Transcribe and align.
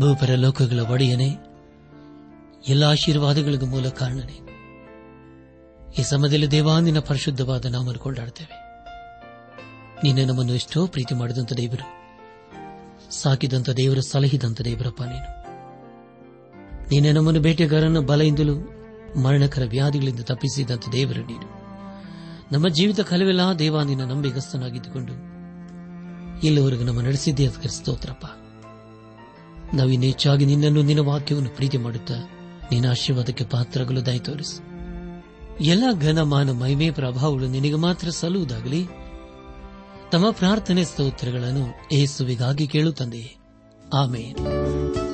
ಭೂಪರ 0.00 0.30
ಲೋಕಗಳ 0.34 0.80
ಒಡೆಯನೇ, 0.80 1.36
ಎಲ್ಲ 2.68 2.84
ಆಶೀರ್ವಾದಗಳಿಗೂ 2.84 3.66
ಮೂಲ 3.66 3.88
ಕಾರಣನೇ. 3.88 4.36
ಈ 5.98 6.02
ಸಮಯದಲ್ಲಿ 6.02 6.50
ದೇವಾಂದಿನ 6.50 6.98
ಪರಿಶುದ್ಧವಾದ 6.98 7.64
ನಾಮನ್ನು 7.64 7.98
ಕೊಂಡಾಡ್ತೇವೆ 7.98 8.56
ನಿನ್ನೆ 10.02 10.24
ನಮ್ಮನ್ನು 10.24 10.54
ಎಷ್ಟೋ 10.54 10.86
ಪ್ರೀತಿ 10.86 11.14
ಮಾಡಿದಂತ 11.14 11.52
ದೇವರು 11.52 11.86
ಸಾಕಿದಂತ 13.10 13.70
ದೇವರು 13.70 14.02
ಸಲಹಿದಂತ 14.02 14.60
ದೇವರಪ್ಪ 14.60 15.02
ನೀನು. 15.02 15.28
ನೀನೆ 16.90 17.12
ನಮ್ಮನ್ನು 17.12 17.40
ಬೇಟೆಗಾರನ 17.40 17.98
ಬಲೆಯಿಂದಲೂ 17.98 18.56
ಮರಣಕರ 19.22 19.62
ವ್ಯಾಧಿಗಳಿಂದ 19.68 20.20
ತಪ್ಪಿಸಿದಂತ 20.20 20.88
ದೇವರು 20.92 21.26
ನೀನು. 21.26 21.48
ನಮ್ಮ 22.52 22.68
ಜೀವಿತ 22.68 23.00
ಕಲವೆಲ್ಲ 23.00 23.40
ದೇವಾಂದಿನ 23.58 24.04
ನಂಬಿಗಸ್ತನಾಗಿದ್ದುಕೊಂಡು, 24.04 25.14
ಇಲ್ಲಿವರೆಗೂ 26.46 26.84
ನಮ್ಮ 26.84 27.00
ನಡೆಸಿದ್ದೇ 27.00 27.48
ಸ್ತೋತ್ರಪ್ಪ. 27.68 28.26
ನಾವಿನ್ನು 29.74 30.06
ಹೆಚ್ಚಾಗಿ 30.06 30.44
ನಿನ್ನನ್ನು 30.44 30.82
ನಿನ್ನ 30.82 31.00
ವಾಕ್ಯವನ್ನು 31.00 31.50
ಪ್ರೀತಿ 31.50 31.76
ಮಾಡುತ್ತಾ 31.76 32.14
ನಿನ್ನ 32.72 32.90
ಆಶೀರ್ವಾದಕ್ಕೆ 32.90 33.44
ಪಾತ್ರಗಳು 33.44 34.06
ದಯ 34.06 34.18
ತೋರಿಸು. 34.18 34.68
ಎಲ್ಲ 35.64 35.84
ಘನಮಾನ 36.00 36.50
ಮಹಿಮೆ 36.50 36.90
ಪ್ರಭಾವಗಳು 36.90 37.48
ನಿನಗೆ 37.48 37.74
ಮಾತ್ರ 37.74 38.10
ಸಲ್ಲುವುದಾಗಲಿ. 38.10 38.86
ತಮ್ಮ 40.12 40.30
ಪ್ರಾರ್ಥನೆ 40.30 40.84
ಸ್ತೋತ್ರಗಳನ್ನು 40.84 41.94
ಏಸುವಿಗಾಗಿ 41.94 42.66
ಕೇಳುತ್ತಂದೆ 42.66 43.36
ಆಮೇಲೆ 43.94 45.07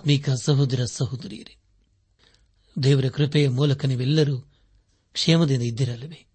ಆತ್ಮೀಕ 0.00 0.30
ಸಹೋದರ 0.30 0.84
ಸಹೋದರಿಯರೇ, 0.84 1.56
ದೇವರ 2.82 3.08
ಕೃಪೆಯ 3.08 3.48
ಮೂಲಕ 3.48 3.84
ನೀವೆಲ್ಲರೂ 3.84 4.40
ಕ್ಷೇಮದಿಂದ 5.12 5.62
ಇದ್ದಿರಲಿವೆ 5.62 6.26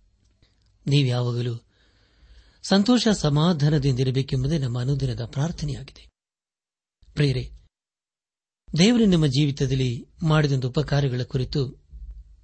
ನೀವು 0.88 1.08
ಯಾವಾಗಲೂ 1.08 1.64
ಸಂತೋಷ 2.64 3.08
ಸಮಾಧಾನದಿಂದಿರಬೇಕೆಂಬುದೇ 3.08 4.58
ನಮ್ಮ 4.58 4.82
ಅನುದಿನದ 4.82 5.26
ಪ್ರಾರ್ಥನೆಯಾಗಿದೆ. 5.26 6.10
ಪ್ರೇರೆ 7.14 7.52
ದೇವರು 8.78 9.06
ನಿಮ್ಮ 9.06 9.28
ಜೀವಿತದಲ್ಲಿ 9.28 10.06
ಮಾಡಿದಂಥ 10.24 10.66
ಉಪಕಾರಗಳ 10.66 11.22
ಕುರಿತು 11.24 11.84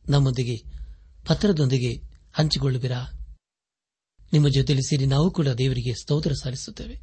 ನಮ್ಮೊಂದಿಗೆ 0.10 0.58
ಪತ್ರದೊಂದಿಗೆ 1.28 2.02
ಹಂಚಿಕೊಳ್ಳುವಿರಾ? 2.34 3.06
ನಿಮ್ಮ 4.34 4.50
ಜೊತೆಯಲ್ಲಿ 4.50 4.90
ಸೇರಿ 4.90 5.06
ನಾವು 5.06 5.32
ಕೂಡ 5.32 5.48
ದೇವರಿಗೆ 5.48 5.94
ಸ್ತೋತ್ರ 5.94 6.34
ಸಲ್ಲಿಸುತ್ತೇವೆ. 6.34 7.02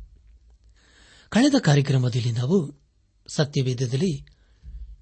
ಕಳೆದ 1.28 1.54
ಕಾರ್ಯಕ್ರಮದಲ್ಲಿ 1.58 2.32
ನಾವು 2.32 2.87
ಸತ್ಯವೇದದಲ್ಲಿ 3.28 4.26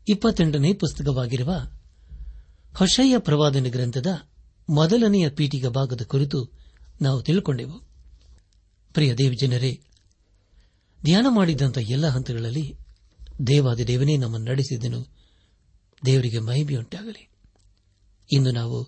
ಇಪ್ಪತ್ತೆಂಟನೇ 0.09 0.73
ಪುಸ್ತಕವಾಗಿರುವ 0.73 1.55
ಹೊಷಯ್ಯ 2.75 3.19
ಪ್ರವಾದನ 3.19 3.65
ಗ್ರಂಥದ 3.65 4.07
ಮೊದಲನೆಯ 4.71 5.31
ಪೀಠಿಗ 5.31 5.67
ಭಾಗದ 5.67 6.01
ಕುರಿತು 6.03 6.51
ನಾವು 7.03 7.23
ತಿಳ್ಕೊಂಡೆವು. 7.23 7.81
ಪ್ರಿಯ 8.95 9.15
ದೇವಜನರೇ, 9.15 9.81
ಧ್ಯಾನ 11.05 11.27
ಮಾಡಿದಂಥ 11.29 11.79
ಎಲ್ಲ 11.79 12.09
ಹಂತಗಳಲ್ಲಿ 12.09 12.79
ದೇವಾದಿ 13.47 13.87
ದೇವನೇ 13.87 14.17
ನಮ್ಮನ್ನು 14.17 14.51
ನಡೆಸಿದನು. 14.51 15.07
ದೇವರಿಗೆ 16.05 16.39
ಮಹಿಮೆಯುಂಟಾಗಲಿ. 16.39 17.29
ಇಂದು 18.33 18.53
ನಾವು 18.53 18.83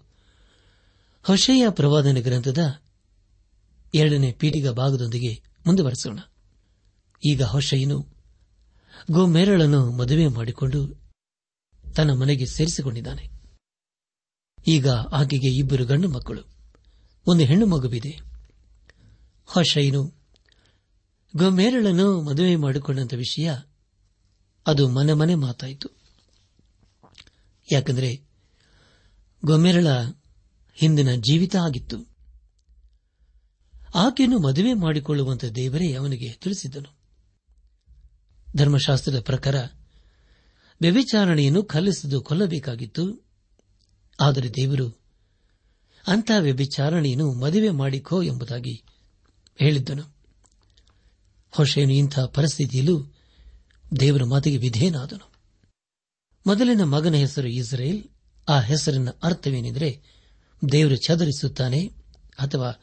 ಹೊಷೆಯ 1.23 1.67
ಪ್ರವಾದನ 1.71 2.17
ಗ್ರಂಥದ 2.17 2.81
ಎರಡನೇ 3.95 4.33
ಪೀಠಿಗ 4.33 4.69
ಭಾಗದೊಂದಿಗೆ 4.69 5.43
ಮುಂದುವರೆಸೋಣ. 5.67 6.19
ಈಗ 7.25 7.43
ಹೊಷೆಯನು 7.43 8.18
ಗೋಮೇರಳನ್ನು 9.11 9.91
ಮದುವೆ 9.91 10.27
ಮಾಡಿಕೊಂಡು 10.27 11.03
ತನ್ನ 11.97 12.13
ಮನೆಗೆ 12.13 12.47
ಸೇರಿಸಿಕೊಂಡಿದ್ದಾನೆ. 12.47 13.31
ಈಗ 14.69 14.89
ಆಕೆಗೆ 14.89 15.59
ಇಬ್ಬರು 15.59 15.87
ಗಂಡು 15.87 16.09
ಮಕ್ಕಳು. 16.09 16.43
ಒಂದು 17.27 17.45
ಹೆಣ್ಣು 17.45 17.67
ಮಗುವಿದೆ. 17.67 18.21
ಹಶೈನು 19.47 20.15
ಗೋಮೇರಳನ್ನು 21.37 22.23
ಮದುವೆ 22.23 22.57
ಮಾಡಿಕೊಂಡಂತ 22.57 23.15
ವಿಷಯ 23.15 23.51
ಅದು 24.67 24.89
ಮನೆ 24.89 25.13
ಮನೆ 25.13 25.35
ಮಾತಾಯಿತು. 25.35 25.89
ಯಾಕಂದರೆ 27.73 28.29
ಗೊಮೇರಳ 29.45 29.87
ಹಿಂದಿನ 30.75 31.15
ಜೀವಿತ 31.15 31.57
ಆಗಿತ್ತು. 31.57 32.17
ಆಕೆಯನ್ನು 33.95 34.39
ಮದುವೆ 34.39 34.75
ಮಾಡಿಕೊಳ್ಳುವಂತ 34.75 35.45
ದೇವರೇ 35.45 35.93
ಅವನಿಗೆ 35.93 36.33
ತಿಳಿಸಿದ್ದನು. 36.33 36.98
ಧರ್ಮಶಾಸ್ತ್ರದ 38.59 39.21
ಪ್ರಕಾರ 39.21 39.55
ವ್ಯಭಿಚಾರಣೆಯನ್ನು 40.81 41.63
ಕಲಿಸಿದು 41.63 42.21
ಕೊಲ್ಲಬೇಕಾಗಿತ್ತು. 42.21 43.25
ಆದರೆ 44.21 44.51
ದೇವರು 44.51 45.01
ಅಂತಹ 46.07 46.41
ವ್ಯಭಿಚಾರಣೆಯನ್ನು 46.41 47.33
ಮದುವೆ 47.33 47.71
ಮಾಡಿಕೋ 47.71 48.23
ಎಂಬುದಾಗಿ 48.23 48.83
ಹೇಳಿದ್ದನು. 49.59 50.03
ಹೊಷೇನು 51.51 51.93
ಇಂತಹ 51.93 52.25
ಪರಿಸ್ಥಿತಿಯಲ್ಲೂ 52.25 53.15
ದೇವರ 54.01 54.25
ಮಾತಿಗೆ 54.25 54.57
ವಿಧೇಯನಾದನು. 54.57 55.33
ಮೊದಲಿನ 56.47 56.83
ಮಗನ 56.83 57.15
ಹೆಸರು 57.15 57.49
ಇಸ್ರೇಲ್. 57.49 58.05
ಆ 58.49 58.61
ಹೆಸರಿನ 58.61 59.09
ಅರ್ಥವೇನೆಂದರೆ 59.23 60.03
ದೇವರು 60.73 60.97
ಚದರಿಸುತ್ತಾನೆ 60.97 61.87
ಅಥವಾ 62.39 62.81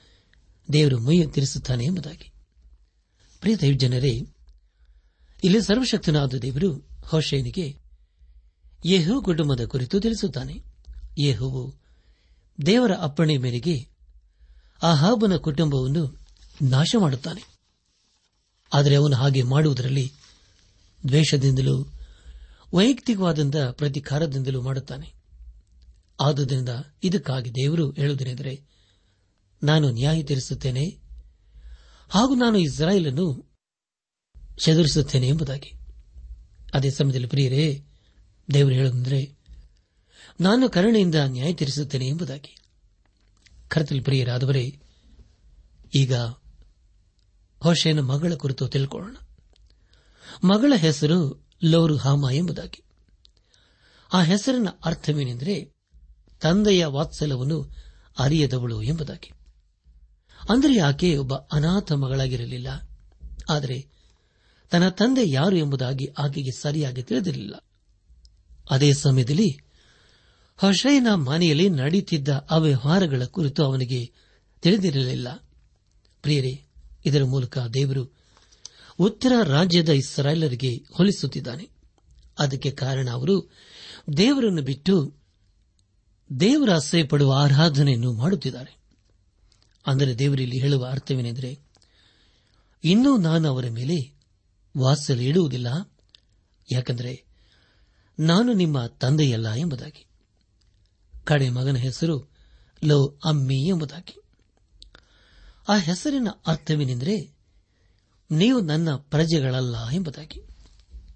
ದೇವರು 0.73 0.99
ಮುಯ್ಯ 0.99 1.27
ತಿರಿಸುತ್ತಾನೆ 1.27 1.85
ಎಂಬುದಾಗಿ. 1.85 2.31
ಪ್ರಿಯ 3.41 3.73
ಜನರೇ 3.73 4.34
ಇಲ್ಲಿ 5.43 5.61
ಸರ್ವಶಕ್ತನಾದ 5.61 6.33
ದೇವರು 6.33 6.87
ಹೋಶೇನಿಗೆ 7.01 7.79
ಯೇಹು 8.85 9.21
ಕುಟುಂಬದ 9.21 9.65
ಕುರಿತು 9.65 9.99
ತಿಳಿಸುತ್ತಾನೆ. 9.99 10.63
ಯೇಹುವು 11.17 11.75
ದೇವರ 12.65 12.91
ಅಪ್ಪಣೆ 13.01 13.37
ಮೇರೆಗೆ 13.37 13.87
ಆಹಾಬನ 14.83 15.35
ಕುಟುಂಬವನ್ನು 15.35 16.19
ನಾಶ 16.61 16.95
ಮಾಡುತ್ತಾನೆ 16.99 17.55
ಆದರೆ 18.73 18.95
ಅವನು 18.95 19.15
ಹಾಗೆ 19.15 19.43
ಮಾಡುವುದರಲ್ಲಿ 19.43 20.13
ದ್ವೇಷದಿಂದಲೂ 21.07 21.85
ವೈಯಕ್ತಿಕವಾದಂತಹ 22.73 23.71
ಪ್ರತಿಕಾರದಿಂದಲೂ 23.71 24.61
ಮಾಡುತ್ತಾನೆ. 24.61 25.13
ಆದುದರಿಂದ 26.21 26.69
ಇದಕ್ಕಾಗಿ 27.03 27.51
ದೇವರು 27.51 27.91
ಹೇಳುವುದೇನೆಂದರೆ, 27.91 28.63
ನಾನು 29.63 29.91
ನ್ಯಾಯ 29.91 30.23
ತೀರಿಸುತ್ತೇನೆ 30.23 30.99
ಹಾಗೂ 32.09 32.35
ನಾನು 32.35 32.57
ಇಸ್ರಾಯೇಲನ್ನು 32.57 33.54
ಚದುರಿಸುತ್ತೇನೆ 34.57 35.27
ಎಂಬುದಾಗಿ. 35.27 35.79
ಅದೇ 36.73 36.89
ಸಮಯದಲ್ಲಿ 36.89 37.27
ಪ್ರಿಯರೇ, 37.27 37.85
ದೇವರು 38.53 38.73
ಹೇಳುವುದಂದರೆ, 38.73 39.35
ನಾನು 40.41 40.69
ಕರುಣೆಯಿಂದ 40.69 41.15
ನ್ಯಾಯ 41.15 41.53
ತೀರಿಸುತ್ತೇನೆ 41.53 42.07
ಎಂಬುದಾಗಿ. 42.07 42.57
ಕರ್ತಲ್ 43.67 44.03
ಪ್ರಿಯರಾದವರೇ, 44.03 44.79
ಈಗ 45.95 46.15
ಹೊಶೇನ 47.59 47.99
ಮಗಳ 47.99 48.33
ಕುರಿತು 48.33 48.67
ತಿಳ್ಕೊಳ್ಳೋಣ. 48.67 49.15
ಮಗಳ 50.43 50.73
ಹೆಸರು 50.75 51.47
ಲೋರು 51.63 51.97
ಹಾಮ 51.97 52.25
ಎಂಬುದಾಗಿ. 52.31 52.83
ಆ 54.13 54.21
ಹೆಸರಿನ 54.21 54.67
ಅರ್ಥವೇನೆಂದರೆ, 54.85 55.73
ತಂದೆಯ 56.41 56.85
ವಾತ್ಸಲ್ಯವನ್ನು 56.85 57.71
ಅರಿಯದವಳು 58.19 58.81
ಎಂಬುದಾಗಿ. 58.81 59.31
ಅಂದರೆ 60.49 60.79
ಆಕೆ 60.79 61.17
ಒಬ್ಬ 61.17 61.33
ಅನಾಥ 61.35 61.91
ಮಗಳಾಗಿರಲಿಲ್ಲ. 61.91 62.67
ಆದರೆ 63.49 63.94
ತನ್ನ 64.69 64.89
ತಂದೆ 64.89 65.29
ಯಾರು 65.29 65.55
ಎಂಬುದಾಗಿ 65.55 66.05
ಆಕೆಗೆ 66.17 66.51
ಸರಿಯಾಗಿ 66.51 67.03
ತಿಳಿದಿರಲಿಲ್ಲ. 67.03 67.63
ಅದೇ 68.69 68.93
ಸಮಯದಲ್ಲಿ 68.93 69.59
ಹೊಷೈನ 70.57 71.13
ಮನೆಯಲ್ಲಿ 71.13 71.69
ನಡೆಯುತ್ತಿದ್ದ 71.69 72.47
ಅವ್ಯವಹಾರಗಳ 72.49 73.23
ಕುರಿತು 73.23 73.65
ಅವನಿಗೆ 73.65 74.11
ತಿಳಿದಿರಲಿಲ್ಲ. 74.61 75.49
ಪ್ರಿಯರೇ, 76.21 76.65
ಇದರ 77.05 77.23
ಮೂಲಕ 77.23 77.57
ದೇವರು 77.57 78.15
ಉತ್ತರ 78.99 79.31
ರಾಜ್ಯದ 79.43 79.89
ಇಸ್ರಾಯೇಲರಿಗೆ 79.89 80.75
ಹೋಲಿಸುತ್ತಿದ್ದಾನೆ. 80.93 81.69
ಅದಕ್ಕೆ 82.39 82.71
ಕಾರಣ 82.71 83.09
ಅವರು 83.11 83.51
ದೇವರನ್ನು 84.17 84.61
ಬಿಟ್ಟು 84.61 85.13
ದೇವರ 86.39 86.71
ಆಸೆ 86.71 87.03
ಪಡುವ 87.03 87.33
ಆರಾಧನೆಯನ್ನು 87.33 88.13
ಮಾಡುತ್ತಿದ್ದಾರೆ. 88.13 88.77
ಅಂದರೆ 89.87 90.19
ದೇವರಲ್ಲಿ 90.19 90.59
ಹೇಳುವ 90.59 90.85
ಅರ್ಥವೇನೆಂದರೆ, 90.85 91.59
ಇನ್ನೂ 92.83 93.17
ನಾನು 93.17 93.49
ಅವರ 93.49 93.65
ಮೇಲೆ 93.69 94.14
ವಾತ್ಸಲ್ಯ 94.77 95.25
ಇಡುವುದಿಲ್ಲ. 95.25 95.67
ಯಾಕೆಂದರೆ 96.71 97.25
ನಾನು 98.19 98.53
ನಿಮ್ಮ 98.53 98.85
ತಂದೆಯಲ್ಲ 98.85 99.53
ಎಂಬುದಾಗಿ. 99.53 100.07
ಕಡೆ 101.23 101.49
ಮಗನ 101.49 101.75
ಹೆಸರು 101.75 102.31
ಲೋ 102.83 103.19
ಅಮ್ಮಿ 103.25 103.67
ಎಂಬುದಾಗಿ. 103.67 104.21
ಆ 105.69 105.77
ಹೆಸರಿನ 105.77 106.27
ಅರ್ಥವೇನೆಂದರೆ 106.47 107.35
ನೀವು 108.31 108.59
ನನ್ನ 108.59 108.95
ಪ್ರಜೆಗಳಲ್ಲ 108.95 109.89
ಎಂಬುದಾಗಿ. 109.89 110.41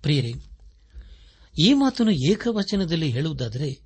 ಪ್ರಿಯರೇ, 0.01 0.33
ಈ 1.59 1.73
ಮಾತನ್ನು 1.73 2.11
ಏಕವಚನದಲ್ಲಿ 2.11 3.09
ಹೇಳುವುದಾದರೆ 3.09 3.81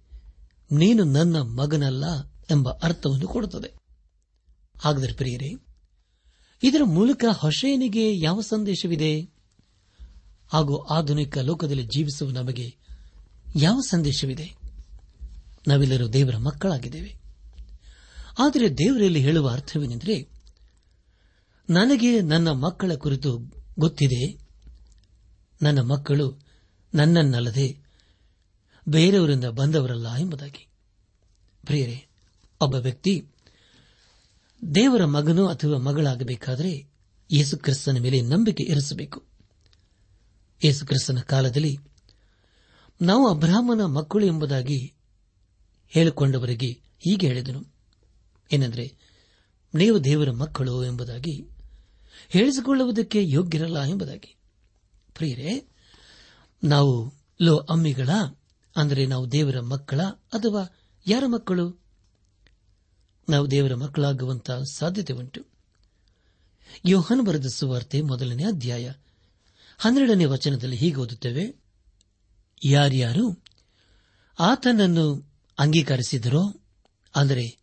ನೀನು 0.72 1.04
ನನ್ನ 1.04 1.42
ಮಗನಲ್ಲ 1.42 2.28
ಎಂಬ 2.52 2.70
ಅರ್ಥವನ್ನು 2.70 3.28
ಕೊಡುತ್ತದೆ. 3.28 3.74
ಹಾಗಾದರೆ 4.80 5.14
ಪ್ರಿಯರೇ, 5.14 5.56
ಇದರ 6.64 6.82
ಮೂಲಕ 6.84 7.26
ಹೊಸೇನಿಗೆ 7.32 8.20
ಯಾವ 8.20 8.42
ಸಂದೇಶವಿದೆ? 8.42 9.33
ಹಾಗೂ 10.48 10.78
ಆಧುನಿಕ 10.78 11.38
ಲೋಕದಲ್ಲಿ 11.38 11.84
ಜೀವಿಸುವ 11.84 12.32
ನಮಗೆ 12.32 12.76
ಯಾವ 13.56 13.80
ಸಂದೇಶವಿದೆ? 13.90 14.56
ನಾವೆಲ್ಲರೂ 15.68 16.08
ದೇವರ 16.08 16.38
ಮಕ್ಕಳಾಗಿದ್ದೇವೆ. 16.38 17.16
ಆದರೆ 18.40 18.74
ದೇವರಲ್ಲಿ 18.74 19.20
ಹೇಳುವ 19.20 19.50
ಅರ್ಥವೇನೆಂದರೆ, 19.50 20.30
ನನಗೆ 21.70 22.22
ನನ್ನ 22.22 22.52
ಮಕ್ಕಳ 22.52 22.94
ಕುರಿತು 22.94 23.40
ಗೊತ್ತಿದೆ. 23.80 24.38
ನನ್ನ 25.62 25.82
ಮಕ್ಕಳು 25.82 26.40
ನನ್ನನ್ನಲ್ಲದೆ 26.94 27.78
ಬೇರೆಯವರಿಂದ 28.90 29.46
ಬಂದವರಲ್ಲ 29.46 30.16
ಎಂಬುದಾಗಿ. 30.16 30.68
ಪ್ರಿಯರೇ, 31.66 32.06
ಒಬ್ಬ 32.62 32.76
ವ್ಯಕ್ತಿ 32.76 33.28
ದೇವರ 34.76 35.06
ಮಗನು 35.06 35.48
ಅಥವಾ 35.48 35.78
ಮಗಳಾಗಬೇಕಾದರೆ 35.78 36.88
ಯೇಸು 37.32 37.58
ಕ್ರಿಸ್ತನ 37.58 37.98
ಮೇಲೆ 37.98 38.22
ನಂಬಿಕೆ 38.22 38.64
ಇರಿಸಬೇಕು. 38.64 39.33
ಯೇಸು 40.64 40.86
ಕ್ರಿಸ್ತನ 40.86 41.20
ಕಾಲದಲ್ಲಿ 41.20 41.78
ನಾವು 43.02 43.28
ಅಬ್ರಾಹ್ಮನ 43.28 43.86
ಮಕ್ಕಳು 43.86 44.26
ಎಂಬುದಾಗಿ 44.26 44.94
ಹೇಳಿಕೊಂಡವರಿಗೆ 45.90 46.72
ಹೀಗೆ 47.00 47.28
ಹೇಳಿದನು. 47.28 47.74
ಏನೆಂದರೆ, 48.52 48.96
ನೀವು 49.76 50.04
ದೇವರ 50.04 50.32
ಮಕ್ಕಳು 50.32 50.86
ಎಂಬುದಾಗಿ 50.86 51.48
ಹೇಳಿಸಿಕೊಳ್ಳುವುದಕ್ಕೆ 52.30 53.30
ಯೋಗ್ಯರಲ್ಲ 53.30 53.84
ಎಂಬುದಾಗಿ. 53.84 54.36
ಪ್ರಿಯರೇ, 55.14 55.68
ನಾವು 56.64 57.14
ಲೋ 57.42 57.58
ಅಮ್ಮಿಗಳ, 57.58 58.10
ಅಂದರೆ 58.76 59.06
ನಾವು 59.06 59.32
ದೇವರ 59.32 59.60
ಮಕ್ಕಳ 59.60 60.02
ಅಥವಾ 60.04 60.76
ಯಾರ 61.08 61.24
ಮಕ್ಕಳು? 61.28 61.84
ನಾವು 63.30 63.52
ದೇವರ 63.52 63.76
ಮಕ್ಕಳಾಗುವಂತಹ 63.76 64.60
ಸಾಧ್ಯತೆ 64.72 65.14
ಉಂಟು 65.14 65.46
ಯೋಹನ್ 66.86 67.26
ಬರೆದ 67.26 67.46
ಸುವಾರ್ತೆ 67.46 68.02
ಮೊದಲನೇ 68.02 68.44
ಅಧ್ಯಾಯ 68.44 68.92
ಹನ್ನೆರಡನೇ 69.78 70.26
ವಚನದಲ್ಲಿ 70.26 70.76
ಹೀಗೆ 70.76 70.96
ಓದುತ್ತೇವೆ. 70.96 71.56
ಯಾರ್ಯಾರು 72.66 73.44
ಆತನನ್ನು 74.40 75.32
ಅಂಗೀಕರಿಸಿದರೋ, 75.60 76.62
ಅಂದರೆ 77.16 77.58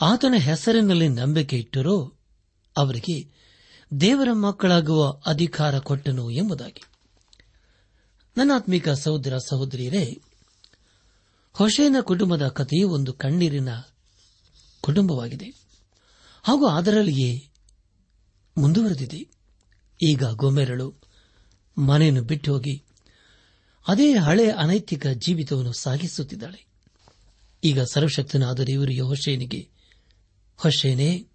ಆತನ 0.00 0.34
ಹೆಸರಿನಲ್ಲಿ 0.38 1.08
ನಂಬಿಕೆ 1.08 1.58
ಇಟ್ಟರೋ, 1.58 2.12
ಅವರಿಗೆ 2.76 3.36
ದೇವರ 4.00 4.28
ಮಕ್ಕಳಾಗುವ 4.32 5.20
ಅಧಿಕಾರ 5.26 5.78
ಕೊಟ್ಟನು 5.78 6.30
ಎಂಬುದಾಗಿ. 6.30 6.82
ನನ್ನಾತ್ಮಿಕ 8.36 8.88
ಸಹೋದರ 8.88 9.36
ಸಹೋದರಿಯರೇ 9.36 10.22
ಹೊಸೇನ 11.52 11.96
ಕುಟುಂಬದ 12.02 12.48
ಕಥೆಯು 12.48 12.90
ಒಂದು 12.90 13.12
ಕಣ್ಣೀರಿನ 13.12 13.68
ಕುಟುಂಬವಾಗಿದೆ. 14.80 15.46
ಹಾಗೂ 16.42 16.66
ಅದರಲ್ಲಿಯೇ 16.66 17.50
ಮುಂದುವರೆದಿದೆ. 18.58 19.28
ಈಗ 20.02 20.24
ಗೋಮೆರಳು 20.24 21.05
ಮನೆಯನ್ನು 21.78 22.22
ಬಿಟ್ಟು 22.22 22.52
ಹೋಗಿ 22.52 22.82
ಅದೇ 23.88 24.14
ಹಳೆ 24.14 24.50
ಅನೈತಿಕ 24.50 25.06
ಜೀವಿತವನ್ನು 25.06 25.72
ಸಾಗಿಸುತ್ತಿದ್ದಾಳೆ. 25.72 26.66
ಈಗ 27.64 27.80
ಸರ್ವಶಕ್ತನಾದ 27.80 28.60
ದೇವರು 28.60 28.92
ಯಹೋಶೇನಿಗೆ 28.92 29.68
ಹೊಶೇನೆ 30.56 31.26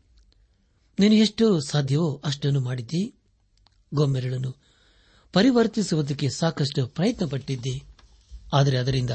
ನೀನು 0.99 1.15
ಎಷ್ಟು 1.15 1.59
ಸಾಧ್ಯವೋ 1.59 2.21
ಅಷ್ಟನ್ನು 2.25 2.59
ಮಾಡಿದ್ದಿ. 2.59 3.15
ಗೊಮ್ಮೆರಳನ್ನು 3.93 4.55
ಪರಿವರ್ತಿಸುವುದಕ್ಕೆ 5.33 6.29
ಸಾಕಷ್ಟು 6.29 6.87
ಪ್ರಯತ್ನ 6.87 7.25
ಪಟ್ಟಿದ್ದಿ 7.25 7.83
ಆದರೆ 8.53 8.77
ಅದರಿಂದ 8.77 9.09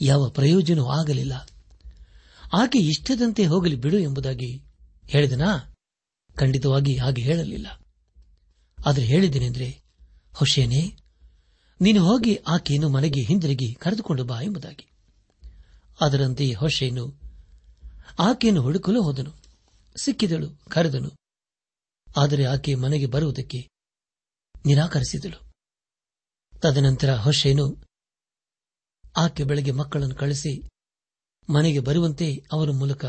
ಯಾವ 0.00 0.28
ಪ್ರಯೋಜನವೂ 0.28 0.86
ಆಗಲಿಲ್ಲ. 0.86 1.48
ಆಕೆ 2.52 2.78
ಇಷ್ಟದಂತೆ 2.78 3.46
ಹೋಗಲಿ 3.46 3.76
ಬಿಡು 3.76 3.98
ಎಂಬುದಾಗಿ 3.98 4.62
ಹೇಳಿದನಾ? 5.06 5.74
ಖಂಡಿತವಾಗಿ 6.36 6.96
ಹಾಗೆ 6.96 7.22
ಹೇಳಲಿಲ್ಲ. 7.22 7.80
ಆದರೆ 8.86 9.04
ಹೇಳಿದ್ದೇನೆಂದ್ರೆ 9.04 9.79
ಹೊಶೇನೆ 10.34 10.96
ನೀನು 11.80 12.04
ಹೋಗಿ 12.04 12.36
ಆಕೆಯನ್ನು 12.36 12.88
ಮನೆಗೆ 12.88 13.20
ಹಿಂದಿರುಗಿ 13.20 13.74
ಕರೆದುಕೊಂಡು 13.74 14.24
ಬಾ 14.24 14.40
ಎಂಬುದಾಗಿ. 14.40 14.90
ಅದರಂತೆ 16.00 16.52
ಹೊಶೇನು 16.52 17.20
ಆಕೆಯನ್ನು 18.18 18.62
ಹುಡುಕಲು 18.62 19.02
ಹೋದನು. 19.02 19.32
ಸಿಕ್ಕಿದಳು, 19.96 20.50
ಕರೆದನು. 20.68 21.10
ಆದರೆ 22.16 22.44
ಆಕೆ 22.44 22.74
ಮನೆಗೆ 22.74 23.06
ಬರುವುದಕ್ಕೆ 23.06 23.68
ನಿರಾಕರಿಸಿದಳು. 24.66 25.52
ತದನಂತರ 26.58 27.14
ಹೊಶೇನು 27.16 27.84
ಆಕೆ 29.16 29.44
ಬೆಳಗ್ಗೆ 29.44 29.70
ಮಕ್ಕಳನ್ನು 29.70 30.14
ಕಳಿಸಿ 30.14 30.68
ಮನೆಗೆ 31.52 31.80
ಬರುವಂತೆ 31.80 32.44
ಅವರ 32.52 32.70
ಮೂಲಕ 32.70 33.04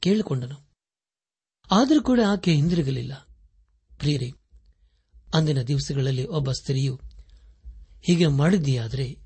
ಕೇಳಿಕೊಂಡನು. 0.00 0.70
ಆದರೂ 1.70 2.02
ಕೂಡ 2.02 2.20
ಆಕೆ 2.28 2.54
ಹಿಂದಿರುಗಲಿಲ್ಲ. 2.54 3.14
ಪ್ರಿಯರೇ 3.98 4.32
ಅಂದಿನ 5.34 5.62
ದಿವಸಗಳಲ್ಲಿ 5.62 6.26
ಒಬ್ಬ 6.26 6.52
ಸ್ತ್ರೀಯು, 6.52 7.00
ಹೀಗೆ 8.02 8.26
ಮಾಡಿದೆಯಾದರೆ 8.26 9.18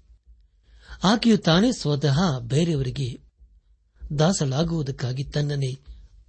ಆಕೆಯು 1.05 1.39
ತಾನೇ 1.39 1.73
ಸ್ವತಃ 1.73 2.39
ಬೇರೆಯವರಿಗೆ 2.41 3.21
ದಾಸಳಾಗುವುದಕ್ಕಾಗಿ 4.19 5.25
ತನ್ನನ್ನೇ 5.25 5.79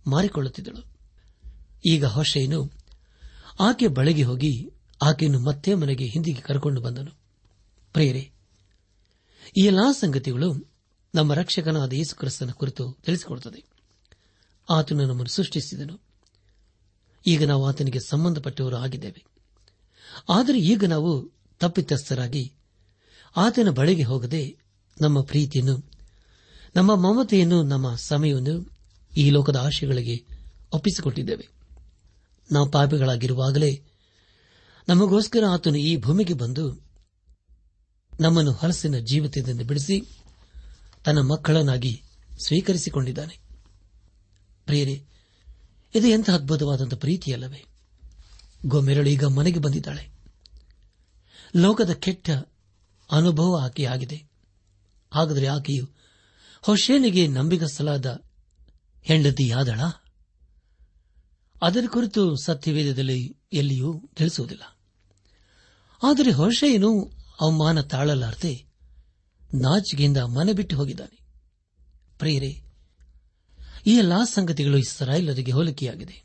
ಮಾರಿಕೊಳ್ಳುತ್ತಿದ್ದಳು. 0.07 0.95
ಈಗ 1.85 2.05
ಹೊಶೆಯನ್ನು 2.05 2.71
ಆಕೆ 3.59 3.87
ಬಳಿಗೆ 3.87 4.23
ಹೋಗಿ 4.23 4.69
ಆಕೆಯನ್ನು 5.01 5.39
ಮತ್ತೆ 5.39 5.73
ಮನೆಗೆ 5.73 6.05
ಹಿಂದಿಗೆ 6.05 6.41
ಕರೆಕೊಂಡು 6.41 6.81
ಬಂದನು. 6.81 7.11
ಪ್ರೇರೆ 7.93 8.31
ಈ 9.57 9.61
ಎಲ್ಲಾ 9.61 9.91
ಸಂಗತಿಗಳು 9.91 10.71
ನಮ್ಮ 11.15 11.33
ರಕ್ಷಕನಾದ 11.33 11.93
ಯೇಸುಕ್ರಿಸ್ತನ 11.93 12.51
ಕುರಿತು 12.51 12.97
ತಿಳಿಸಿಕೊಡುತ್ತದೆ. 13.05 13.63
ಆತನು 14.69 14.99
ನಮ್ಮನ್ನು 14.99 15.33
ಸೃಷ್ಟಿಸಿದನು. 15.33 15.99
ಈಗ 17.27 17.43
ನಾವು 17.43 17.67
ಆತನಿಗೆ 17.67 17.99
ಸಂಬಂಧಪಟ್ಟವರು 17.99 18.77
ಆಗಿದ್ದೇವೆ. 18.77 19.34
ಆದರೆ 20.29 20.59
ಈಗ 20.59 20.83
ನಾವು 20.83 21.31
ತಪ್ಪಿತಸ್ಥರಾಗಿ 21.59 22.53
ಆತನ 23.37 23.69
ಬಳಿಗೆ 23.69 24.03
ಹೋಗದೆ 24.03 24.57
ನಮ್ಮ 25.01 25.21
ಪ್ರೀತಿಯನ್ನು, 25.21 25.91
ನಮ್ಮ 26.75 26.95
ಮಮತೆಯನ್ನು, 26.95 27.63
ನಮ್ಮ 27.63 27.95
ಸಮಯವನ್ನು 27.95 28.77
ಈ 29.17 29.29
ಲೋಕದ 29.29 29.55
ಆಶೆಗಳಿಗೆ 29.55 30.25
ಒಪ್ಪಿಸಿಕೊಟ್ಟಿದ್ದೇವೆ. 30.73 31.49
ನಾವು 32.51 32.71
ಪಾಪಿಗಳಾಗಿರುವಾಗಲೇ 32.71 33.83
ನಮಗೋಸ್ಕರ 34.87 35.43
ಆತನು 35.49 35.77
ಈ 35.77 35.97
ಭೂಮಿಗೆ 35.97 36.33
ಬಂದು 36.33 36.85
ನಮ್ಮನ್ನು 38.19 38.51
ಹರಸಿನ 38.51 38.99
ಜೀವಿತದಿಂದ 38.99 39.61
ಬಿಡಿಸಿ 39.61 40.01
ತನ್ನ 41.05 41.19
ಮಕ್ಕಳನ್ನಾಗಿ 41.19 42.03
ಸ್ವೀಕರಿಸಿಕೊಂಡಿದ್ದಾನೆ. 42.45 43.39
ಪ್ರಿಯರೇ, 44.65 45.05
ಇದು 45.95 46.07
ಎಂಥ 46.07 46.29
ಅದ್ಭುತವಾದಂಥ 46.29 46.93
ಪ್ರೀತಿಯಲ್ಲವೇ? 46.93 47.74
ಗೋಮೆರಳು 48.65 49.09
ಈಗ 49.09 49.25
ಮನೆಗೆ 49.25 49.59
ಬಂದಿದ್ದಾಳೆ. 49.59 50.15
ಲೋಕದ 51.55 51.93
ಕೆಟ್ಟ 51.93 52.29
ಅನುಭವ 53.11 53.59
ಆಕೆಯಾಗಿದೆ 53.63 54.23
ಹಾಗಾದರೆ 55.13 55.47
ಆಕೆಯು 55.47 55.89
ಹೊಸೇನಿಗೆ 56.61 57.27
ನಂಬಿಗಸ್ತಲಾದ 57.27 58.19
ಹೆಂಡತಿಯಾದಳ 59.01 59.79
ಅದರ 61.61 61.83
ಕುರಿತು 61.87 62.35
ಸತ್ಯವೇದದಲ್ಲಿ 62.35 63.37
ಎಲ್ಲಿಯೂ 63.53 64.09
ತಿಳಿಸುವುದಿಲ್ಲ. 64.15 64.79
ಆದರೆ 66.03 66.31
ಹೊಶೇನು 66.31 67.11
ಅವಮಾನ 67.41 67.81
ತಾಳಲಾರದೆ 67.81 68.65
ನಾಚಿಗೆಯಿಂದ 69.53 70.17
ಮನೆ 70.17 70.53
ಬಿಟ್ಟು 70.53 70.77
ಹೋಗಿದ್ದಾನೆ. 70.77 71.19
ಪ್ರಿಯರೇ, 72.19 72.61
ಈ 73.87 73.97
ಎಲ್ಲಾ 73.97 74.23
ಸಂಗತಿಗಳು 74.23 74.77
ಇಸ್ರಾಯೇಲರಿಗೆ 74.77 75.51
ಹೋಲಿಕೆಯಾಗಿದೆ. 75.51 76.24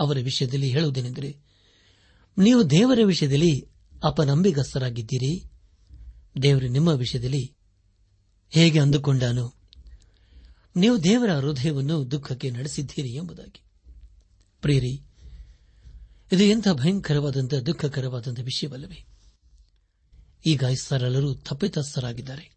ಅವರ 0.00 0.18
ವಿಷಯದಲ್ಲಿ 0.22 0.70
ಹೇಳುವುದೇನೆಂದರೆ, 0.70 1.36
ನೀವು 2.38 2.70
ದೇವರ 2.70 2.98
ವಿಷಯದಲ್ಲಿ 3.04 3.68
ಅಪನಂಬಿಗಸ್ತರಾಗಿದ್ದೀರಿ. 4.04 5.44
ದೇವರು 6.42 6.68
ನಿಮ್ಮ 6.68 6.88
ವಿಷಯದಲ್ಲಿ 6.88 7.54
ಹೇಗೆ 8.50 8.80
ಅಂದುಕೊಂಡಾನು? 8.80 9.54
ನೀವು 10.76 11.04
ದೇವರ 11.04 11.30
ಹೃದಯವನ್ನು 11.32 12.10
ದುಃಖಕ್ಕೆ 12.10 12.50
ನಡೆಸಿದ್ದೀರಿ 12.50 13.08
ಎಂಬುದಾಗಿ. 13.08 13.62
ಪ್ರೇರಿ 14.62 15.02
ಇದು 16.32 16.44
ಎಂಥ 16.44 16.68
ಭಯಂಕರವಾದಂಥ, 16.72 17.54
ದುಃಖಕರವಾದಂಥ 17.54 18.40
ವಿಷಯವಲ್ಲವೇ? 18.40 19.06
ಈಗ 20.46 20.62
ಇಸ್ರಾಯೇಲರು 20.62 21.34
ತಪ್ಪಿತಸ್ಥರಾಗಿದ್ದಾರೆ. 21.34 22.56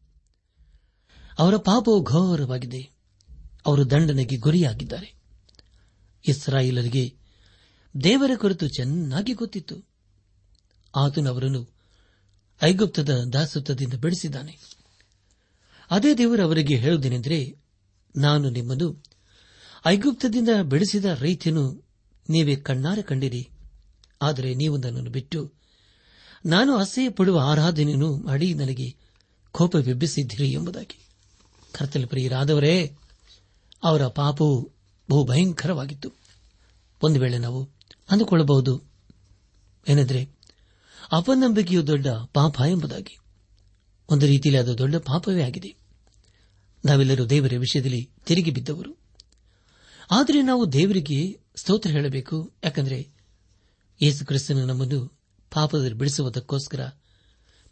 ಅವರ 1.40 1.58
ಪಾಪವು 1.58 2.04
ಘೋರವಾಗಿದೆ. 2.04 2.90
ಅವರು 3.66 3.92
ದಂಡನೆಗೆ 3.92 4.38
ಗುರಿಯಾಗಿದ್ದಾರೆ. 4.38 5.16
ಇಸ್ರಾಯೇಲರಿಗೆ 6.28 7.21
ದೇವರ 8.04 8.32
ಕುರಿತು 8.36 8.68
ಚೆನ್ನಾಗಿ 8.68 9.34
ಗೊತ್ತಿತ್ತು. 9.34 9.86
ಆತನು 10.96 11.30
ಅವರನ್ನು 11.30 11.68
ಐಗುಪ್ತದ 12.64 13.10
ದಾಸತ್ವದಿಂದ 13.34 13.94
ಬಿಡಿಸಿದ್ದಾನೆ. 13.94 14.60
ಅದೇ 15.92 16.16
ದೇವರು 16.16 16.44
ಅವರಿಗೆ 16.44 16.76
ಹೇಳುವುದೇನೆಂದರೆ, 16.76 17.56
ನಾನು 18.16 18.50
ನಿಮ್ಮನ್ನು 18.50 19.04
ಐಗುಪ್ತದಿಂದ 19.86 20.50
ಬಿಡಿಸಿದ 20.64 21.06
ರೀತಿಯನ್ನು 21.06 21.84
ನೀವೇ 22.30 22.56
ಕಣ್ಣಾರೆ 22.56 23.02
ಕಂಡಿರಿ. 23.02 23.50
ಆದರೆ 24.22 24.54
ನೀವು 24.54 24.78
ನನ್ನನ್ನು 24.78 25.10
ಬಿಟ್ಟು 25.10 25.52
ನಾನು 26.46 26.76
ಅಸಹ್ಯ 26.76 27.10
ಪಡುವ 27.10 27.40
ಆರಾಧನೆಯನ್ನು 27.40 28.16
ಮಾಡಿ 28.16 28.54
ನನಗೆ 28.54 28.96
ಕೋಪ 29.52 29.78
ಬಿಬ್ಬಿಸಿದ್ದೀರಿ 29.78 30.52
ಎಂಬುದಾಗಿ. 30.52 31.00
ಕರ್ತಲ 31.72 32.06
ಪ್ರಿಯರಾದವರೇ, 32.06 32.96
ಅವರ 33.84 34.08
ಪಾಪವು 34.08 34.72
ಬಹು 35.10 35.26
ಭಯಂಕರವಾಗಿತ್ತು 35.26 36.12
ಒಂದು 37.04 37.20
ವೇಳೆ 37.20 37.38
ನಾವು 37.38 37.81
ಅಂದುಕೊಳ್ಳಬಹುದು. 38.10 38.84
ಏನೆಂದರೆ 39.88 40.30
ಅಪನಂಬಿಕೆಯು 41.12 41.88
ದೊಡ್ಡ 41.88 42.08
ಪಾಪ 42.08 42.62
ಎಂಬುದಾಗಿ. 42.70 43.18
ಒಂದು 44.10 44.26
ರೀತಿಯಲ್ಲಿ 44.26 44.62
ಅದು 44.62 44.78
ದೊಡ್ಡ 44.78 44.96
ಪಾಪವೇ 44.96 45.44
ಆಗಿದೆ. 45.44 45.76
ನಾವೆಲ್ಲರೂ 46.86 47.26
ದೇವರ 47.26 47.54
ವಿಷಯದಲ್ಲಿ 47.58 48.10
ತಿರುಗಿ 48.26 48.52
ಬಿದ್ದವರು. 48.52 48.98
ಆದರೆ 50.12 50.42
ನಾವು 50.42 50.74
ದೇವರಿಗೆ 50.74 51.40
ಸ್ತೋತ್ರ 51.56 51.90
ಹೇಳಬೇಕು. 51.90 52.54
ಯಾಕಂದರೆ, 52.64 53.08
ಯೇಸು 54.02 54.26
ಕ್ರಿಸ್ತನು 54.26 54.66
ನಮ್ಮನ್ನು 54.66 55.20
ಪಾಪದಲ್ಲಿ 55.52 55.94
ಬಿಡಿಸುವುದಕ್ಕೋಸ್ಕರ 55.94 56.90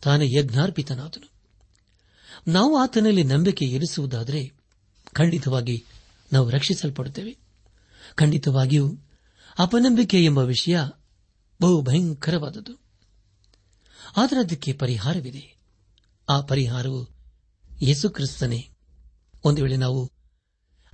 ತಾನೇ 0.01 0.33
ಯಜ್ಞಾರ್ಪಿತನಾದನು. 0.33 1.31
ನಾವು 2.47 2.77
ಆತನಲ್ಲಿ 2.77 3.23
ನಂಬಿಕೆ 3.23 3.65
ಇರಿಸುವುದಾದರೆ, 3.65 4.53
ಖಂಡಿತವಾಗಿ 5.13 5.85
ನಾವು 6.33 6.49
ರಕ್ಷಿಸಲ್ಪಡುತ್ತೇವೆ. 6.49 7.37
ಖಂಡಿತವಾಗಿಯೂ 8.15 8.97
ಅಪನಂಬಿಕೆ 9.59 10.23
ಎಂಬ 10.23 10.37
ವಿಷಯ 10.37 10.79
ಬಹು 11.61 11.81
ಭಯಂಕರವಾದದ್ದು 11.81 12.79
ಆದರೆ 14.17 14.39
ಅದಕ್ಕೆ 14.39 14.73
ಪರಿಹಾರವಿದೆ. 14.73 15.57
ಆ 16.29 16.41
ಪರಿಹಾರವು 16.41 17.09
ಯೇಸುಕ್ರಿಸ್ತನೇ. 17.81 18.69
ಒಂದು 19.43 19.63
ವೇಳೆ 19.63 19.77
ನಾವು 19.77 20.11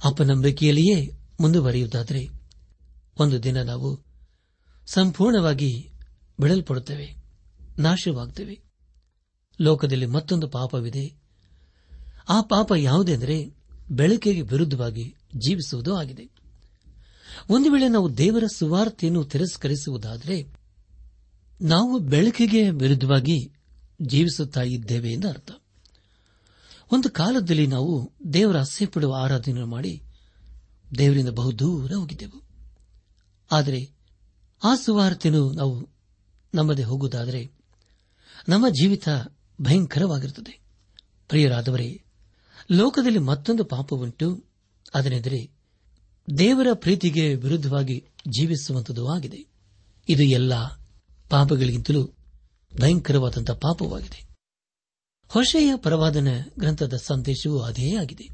ಅಪನಂಬಿಕೆಯಲ್ಲಿಯೇ 0.06 1.20
ಮುಂದುವರಿಯುವುದಾದರೆ, 1.40 2.30
ಒಂದು 3.20 3.44
ದಿನ 3.44 3.64
ನಾವು 3.64 4.04
ಸಂಪೂರ್ಣವಾಗಿ 4.88 5.92
ಬಿಡಲ್ಪಡುತ್ತೇವೆ 6.40 7.16
ನಾಶವಾಗುತ್ತೇವೆ 7.80 8.64
ಲೋಕದಲ್ಲಿ 9.62 10.06
ಮತ್ತೊಂದು 10.06 10.48
ಪಾಪವಿದೆ. 10.48 11.16
ಆ 12.30 12.42
ಪಾಪ 12.42 12.72
ಯಾವುದೆಂದರೆ, 12.78 13.56
ಬೆಳಕಿಗೆ 13.92 14.42
ವಿರುದ್ಧವಾಗಿ 14.42 15.16
ಜೀವಿಸುವುದೂ 15.36 15.96
ಆಗಿದೆ. 15.96 16.35
ಒಂದು 17.50 17.72
ವೇಳೆ 17.72 17.88
ನಾವು 17.88 18.18
ದೇವರ 18.18 18.44
ಸುವಾರ್ತೆಯನ್ನು 18.56 19.24
ತಿರಸ್ಕರಿಸುವುದಾದರೆ, 19.24 20.54
ನಾವು 21.62 22.00
ಬೆಳಕಿಗೆ 22.00 22.70
ವಿರುದ್ಧವಾಗಿ 22.70 23.52
ಜೀವಿಸುತ್ತಾ 24.02 24.62
ಇದ್ದೇವೆ 24.62 25.14
ಎಂದು 25.14 25.30
ಅರ್ಥ. 25.30 25.52
ಒಂದು 26.92 27.10
ಕಾಲದಲ್ಲಿ 27.10 27.68
ನಾವು 27.68 28.12
ದೇವರ 28.34 28.60
ಅಸೆ 28.60 28.86
ಪಡುವ 28.86 29.16
ಆರಾಧನೆ 29.16 29.64
ಮಾಡಿ 29.64 30.04
ದೇವರಿಂದ 30.98 31.30
ಬಹುದೂರ 31.30 31.92
ಹೋಗಿದ್ದೆವು. 31.92 32.44
ಆದರೆ, 33.52 33.92
ಆ 34.64 34.76
ಸುವಾರ್ತೆಯನ್ನು 34.76 35.52
ನಾವು 35.52 35.90
ನಮ್ಮದೇ 36.56 36.84
ಹೋಗುವುದಾದರೆ, 36.84 37.52
ನಮ್ಮ 38.50 38.70
ಜೀವಿತ 38.70 39.10
ಭಯಂಕರವಾಗಿರುತ್ತದೆ. 39.62 40.60
ಪ್ರಿಯರಾದವರೇ, 41.30 42.04
ಲೋಕದಲ್ಲಿ 42.72 43.20
ಮತ್ತೊಂದು 43.20 43.66
ಪಾಪವುಂಟು 43.66 44.46
ಅದನೆಂದರೆ 44.94 45.65
ದೇವರ 46.38 46.68
ಪ್ರೀತಿಗೆ 46.74 47.36
ವಿರುದ್ಧವಾಗಿ 47.36 48.06
ಜೀವಿಸುವಂಥದ್ದು 48.28 49.08
ಆಗಿದೆ. 49.08 49.46
ಇದು 50.10 50.24
ಎಲ್ಲ 50.24 50.66
ಪಾಪಗಳಿಗಿಂತಲೂ 51.30 52.12
ಭಯಂಕರವಾದಂತಹ 52.82 53.54
ಪಾಪವಾಗಿದೆ. 53.54 54.30
ಹೊಷೆಯ 55.28 55.72
ಪರವಾದನ 55.76 56.28
ಗ್ರಂಥದ 56.60 56.94
ಸಂದೇಶವೂ 56.94 57.60
ಅದೇ 57.60 57.96
ಆಗಿದೆ. 57.96 58.30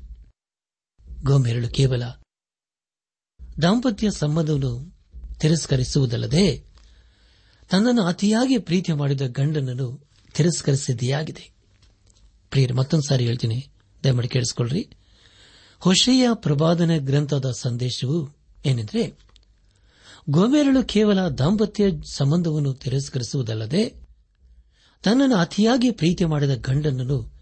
ಗೋಮೆರಳು 1.24 1.69
ಕೇವಲ 1.69 2.03
ದಾಂಪತ್ಯ 3.62 4.12
ಸಂಬಂಧವನ್ನು 4.12 4.95
ತಿರಸ್ಕರಿಸುವುದಲ್ಲದೆ 5.39 6.57
ತನ್ನನ್ನು 7.69 8.03
ಅತಿಯಾಗಿ 8.03 8.57
ಪ್ರೀತಿ 8.57 8.92
ಮಾಡಿದ 8.92 9.22
ಗಂಡನನ್ನು 9.22 10.09
ತಿರಸ್ಕರಿಸಿದೆಯಾಗಿದೆ. 10.33 11.51
ಪ್ರಿಯರು 12.50 12.75
ಮತ್ತೊಂದು 12.75 13.09
ಸಾರಿ 13.09 13.25
ಹೇಳ್ತೀನಿ. 13.25 13.68
ದಯಮಾಡಿ 14.03 14.27
ಕೇಳಿಸಿಕೊಳ್ಳ್ರಿ 14.27 14.89
ಹೊಷೆಯ 15.81 16.29
ಪ್ರಬಾದನ 16.33 16.91
ಗ್ರಂಥದ 16.98 17.51
ಸಂದೇಶವು 17.51 18.29
ಏನೆಂದರೆ, 18.65 19.20
ಗೋಮೆರಳು 20.29 20.83
ಕೇವಲ 20.83 21.27
ದಾಂಪತ್ಯ 21.27 21.83
ಸಂಬಂಧವನ್ನು 22.11 22.74
ತಿರಸ್ಕರಿಸುವುದಲ್ಲದೆ, 22.74 23.89
ತನ್ನನ್ನು 25.03 25.35
ಅತಿಯಾಗಿ 25.35 25.91
ಪ್ರೀತಿ 25.91 26.25
ಮಾಡಿದ 26.25 26.50
ಗಂಡನನ್ನು 26.50 27.33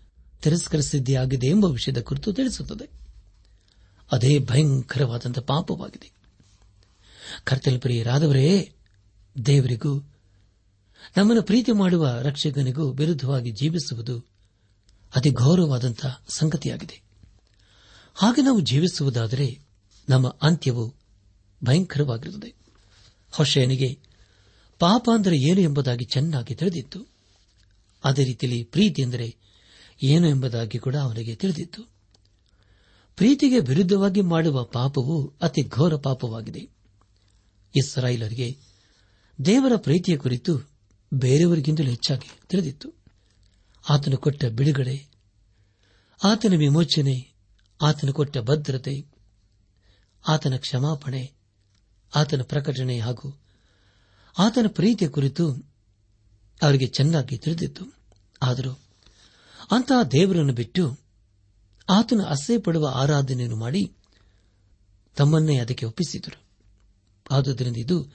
ತಿರಸ್ಕರಿಸಿದ್ದೇ 0.41 1.47
ಎಂಬ 1.47 1.65
ವಿಷಯದ 1.65 2.01
ಕುರಿತು 2.01 2.33
ತಿಳಿಸುತ್ತದೆ. 2.33 2.89
ಅದೇ 4.11 4.39
ಭಯಂಕರವಾದಂತಹ 4.39 5.41
ಪಾಪವಾಗಿದೆ. 5.41 6.11
ಕರ್ತಲ್ಪ್ರಿಯರಾದವರೇ 7.43 8.73
ದೇವರಿಗೂ, 9.45 9.99
ನಮ್ಮನ್ನು 11.17 11.43
ಪ್ರೀತಿ 11.43 11.71
ಮಾಡುವ 11.71 12.19
ರಕ್ಷಕನಿಗೂ 12.21 12.91
ವಿರುದ್ಧವಾಗಿ 12.91 13.51
ಜೀವಿಸುವುದು 13.51 14.19
ಅತಿ 15.15 15.29
ಗೌರವವಾದಂತಹ 15.29 16.23
ಸಂಗತಿಯಾಗಿದೆ. 16.29 17.08
ಹಾಗೆ 18.21 18.41
ನಾವು 18.41 18.59
ಜೀವಿಸುವುದಾದರೆ 18.59 19.59
ನಮ್ಮ 20.09 20.37
ಅಂತ್ಯವು 20.41 20.95
ಭಯಂಕರವಾಗಿರುತ್ತದೆ. 21.63 22.53
ಹೊಶಯನಿಗೆ 23.31 23.99
ಪಾಪ 24.79 25.09
ಅಂದರೆ 25.13 25.37
ಏನು 25.37 25.61
ಎಂಬುದಾಗಿ 25.61 26.05
ಚೆನ್ನಾಗಿ 26.05 26.55
ತಿಳಿದಿತ್ತು. 26.55 27.05
ಅದೇ 28.03 28.23
ರೀತಿಯಲ್ಲಿ 28.23 28.63
ಪ್ರೀತಿ 28.63 29.01
ಎಂದರೆ 29.01 29.35
ಏನು 30.03 30.27
ಎಂಬುದಾಗಿ 30.29 30.77
ಕೂಡ 30.77 30.95
ಅವನಿಗೆ 30.95 31.35
ತಿಳಿದಿತ್ತು. 31.35 31.83
ಪ್ರೀತಿಗೆ 33.15 33.59
ವಿರುದ್ಧವಾಗಿ 33.59 34.21
ಮಾಡುವ 34.21 34.63
ಪಾಪವು 34.63 35.33
ಅತಿ 35.41 35.63
ಘೋರ 35.63 35.95
ಪಾಪವಾಗಿದೆ. 35.95 36.59
ಇಸ್ರಾಯಿಲರಿಗೆ 37.75 38.57
ದೇವರ 39.45 39.71
ಪ್ರೀತಿಯ 39.75 40.17
ಕುರಿತು 40.17 40.69
ಬೇರೆಯವರಿಗಿಂತಲೂ 41.13 41.89
ಹೆಚ್ಚಾಗಿ 41.89 42.31
ತಿಳಿದಿತ್ತು. 42.49 42.93
ಆತನು 43.89 44.17
ಕೊಟ್ಟ 44.17 44.45
ಬಿಡುಗಡೆ, 44.45 45.07
ಆತನ 46.23 46.53
ವಿಮೋಚನೆ 46.57 47.28
ಆತನು 47.81 48.13
ಕೊಟ್ಟ 48.13 48.37
ಭದ್ರತೆ, 48.37 49.05
ಆತನ 50.27 50.55
ಕ್ಷಮಾಪಣೆ, 50.55 51.31
ಆತನ 52.15 52.41
ಪ್ರಕಟಣೆ 52.41 52.99
ಹಾಗೂ 52.99 53.41
ಆತನ 54.37 54.65
ಪ್ರೀತಿಯ 54.67 55.07
ಕುರಿತು 55.07 55.51
ಅವರಿಗೆ 56.61 56.87
ಚೆನ್ನಾಗಿ 56.87 57.37
ತಿಳಿದಿತ್ತು. 57.37 57.85
ಆದರೂ 58.41 58.71
ಅಂತಹ 59.71 60.03
ದೇವರನ್ನು 60.03 60.53
ಬಿಟ್ಟು 60.53 60.99
ಆತನ 61.89 62.21
ಅಸೆ 62.29 62.57
ಪಡುವ 62.57 62.91
ಆರಾಧನೆಯನ್ನು 62.95 63.57
ಮಾಡಿ 63.57 63.93
ತಮ್ಮನ್ನೇ 65.15 65.57
ಅದಕ್ಕೆ 65.57 65.85
ಒಪ್ಪಿಸಿದರು. 65.85 66.43
ಆದುದರಿಂದ 67.31 67.77
ಇದು 67.77 68.11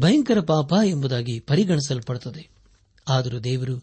ಭಯಂಕರ 0.00 0.40
ಪಾಪ 0.40 0.72
ಎಂಬುದಾಗಿ 0.84 1.40
ಪರಿಗಣಿಸಲ್ಪಡುತ್ತದೆ. 1.40 2.48
ಆದರೂ 3.08 3.40
ದೇವರು 3.40 3.78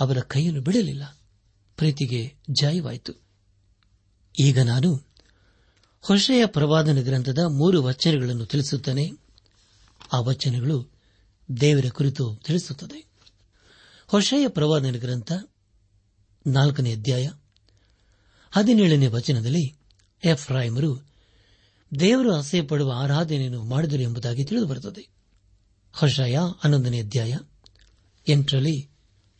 ಅವರ 0.00 0.20
ಕೈಯನ್ನು 0.20 0.60
ಬಿಡಲಿಲ್ಲ. 0.60 1.18
ಪ್ರೀತಿಗೆ 1.76 2.34
ಜಾಯವಾಯಿತು. 2.60 3.25
ಈಗ 4.38 4.60
ನಾನು 4.60 5.06
ಹೊಸೆಯ 6.00 6.46
ಪ್ರವಾದನ 6.46 7.00
ಗ್ರಂಥದ 7.00 7.38
ಮೂರು 7.38 7.82
ವಚನಗಳನ್ನು 7.82 8.46
ತಿಳಿಸುತ್ತೇನೆ. 8.46 9.10
ಆ 10.12 10.20
ವಚನಗಳು 10.20 10.90
ದೇವರ 11.60 11.84
ಕುರಿತು 11.88 12.36
ತಿಳಿಸುತ್ತದೆ. 12.46 13.04
ಹೊಸೆಯ 14.06 14.48
ಪ್ರವಾದನ 14.48 14.96
ಗ್ರಂಥ 14.96 15.32
ನಾಲ್ಕನೇ 16.46 16.92
ಅಧ್ಯಾಯ 16.92 17.30
ಹದಿನೇಳನೇ 18.50 19.06
ವಚನದಲ್ಲಿ 19.06 19.76
ಎಫ್ರಾಯಿಮರು 20.24 21.06
ದೇವರು 22.00 22.34
ಅಸಹ್ಯ 22.34 22.62
ಪಡುವ 22.62 22.92
ಆರಾಧನೆಯನ್ನು 22.96 23.62
ಮಾಡಿದರು 23.64 24.02
ಎಂಬುದಾಗಿ 24.02 24.44
ತಿಳಿದುಬರುತ್ತದೆ. 24.44 25.08
ಹೊಷಯ 25.92 26.38
ಹನ್ನೊಂದನೇ 26.60 27.00
ಅಧ್ಯಾಯ 27.00 27.38
ಎಂಟರಲ್ಲಿ 28.28 28.88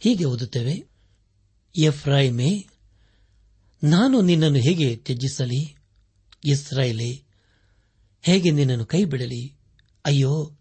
ಹೀಗೆ 0.00 0.24
ಓದುತ್ತೇವೆ, 0.24 0.88
ಎಫ್ರಾಯಿಮೇ 1.76 2.66
ನಾನು 3.84 4.20
ನಿನ್ನನ್ನು 4.20 4.58
ಹೇಗೆ 4.58 4.96
ತ್ಯಜಿಸಲಿ? 4.96 5.76
ಇಸ್ರಾಯೇಲೇ, 6.44 7.22
ಹೇಗೆ 8.22 8.50
ನಿನ್ನನ್ನು 8.50 8.86
ಕೈಬಿಡಲಿ? 8.86 9.56
ಅಯ್ಯೋ, 10.04 10.56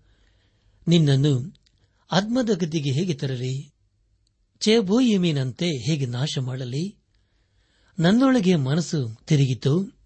ನಿನ್ನನ್ನು 0.87 1.53
ಆತ್ಮದ 2.11 2.49
ಗತಿಗೆ 2.53 2.91
ಹೇಗೆ 2.91 3.13
ತರಲಿ? 3.13 3.73
ಚೇಬೋಯಿಮೀನಂತೆ 4.59 5.65
ಹೇಗೆ 5.65 6.05
ನಾಶ 6.05 6.37
ಮಾಡಲಿ 6.41 6.97
ನನ್ನೊಳಗೆ 7.99 8.55
ಮನಸ್ಸು 8.55 9.17
ತಿರುಗಿತು, 9.27 9.99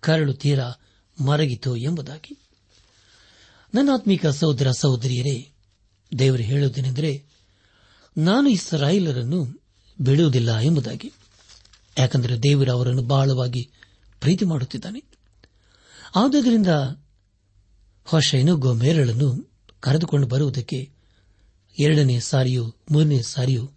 ಕರಳು 0.00 0.34
ತೀರ 0.34 0.60
ಮರಗಿತು 1.24 1.76
ಎಂಬುದಾಗಿ. 1.76 2.38
ನನ್ನಾತ್ಮಿಕ 3.74 4.26
ಸಹೋದರ 4.26 4.70
ಸಹೋದರಿಯರೇ, 4.70 5.50
ದೇವರು 6.18 6.42
ಹೇಳುವುದೇನೆಂದರೆ, 6.42 7.24
ನಾನು 8.18 8.48
ಇಸ್ರಾಯಿಲರನ್ನು 8.48 9.62
ಬಿಡುವುದಿಲ್ಲ 10.00 10.58
ಎಂಬುದಾಗಿ. 10.58 11.12
ಯಾಕಂದರೆ 11.98 12.38
ದೇವರು 12.38 12.72
ಅವರನ್ನು 12.72 13.02
ಬಹಳವಾಗಿ 13.02 13.70
ಪ್ರೀತಿ 14.20 14.44
ಮಾಡುತ್ತಿದ್ದಾನೆ. 14.44 15.04
ಆದುದರಿಂದ 16.16 16.66
ಹೊಷೆನು 18.04 18.56
ಗೋಮೇರಳನ್ನು 18.56 19.52
ಕರೆದುಕೊಂಡು 19.80 20.26
ಬರುವುದಕ್ಕೆ 20.26 20.90
ಎರಡನೇ 21.80 22.20
ಸಾರಿಯೂ 22.20 22.74
ಮೂರನೇ 22.90 23.22
ಸಾರಿಯೂ 23.22 23.68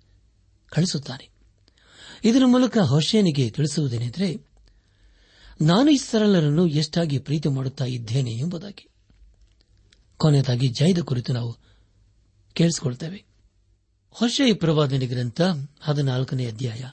ಕಳಿಸುತ್ತಾನೆ. 0.70 1.30
ಇದರ 2.24 2.42
ಮೂಲಕ 2.46 2.78
ಹೊಷೇನಿಗೆ 2.78 3.50
ತಿಳಿಸುವುದೇನೆಂದರೆ, 3.50 4.48
ನಾನು 5.62 5.90
ಈ 5.90 5.98
ಸರಳರನ್ನು 5.98 6.68
ಎಷ್ಟಾಗಿ 6.68 7.20
ಪ್ರೀತಿ 7.20 7.50
ಮಾಡುತ್ತಾ 7.50 7.86
ಇದ್ದೇನೆ 7.86 8.32
ಎಂಬುದಾಗಿ. 8.32 8.88
ಕೊನೆಯದಾಗಿ 10.18 10.68
ಜಯದ 10.68 11.00
ಕುರಿತು 11.00 11.34
ನಾವು 11.34 11.58
ಕೇಳಿಸಿಕೊಳ್ತೇವೆ. 12.54 13.26
ಹೊಸ 14.12 14.42
ಪ್ರವಾದನೆ 14.54 15.06
ಗ್ರಂಥ 15.06 15.42
ಹದಿನಾಲ್ಕನೇ 15.82 16.46
ಅಧ್ಯಾಯ 16.46 16.84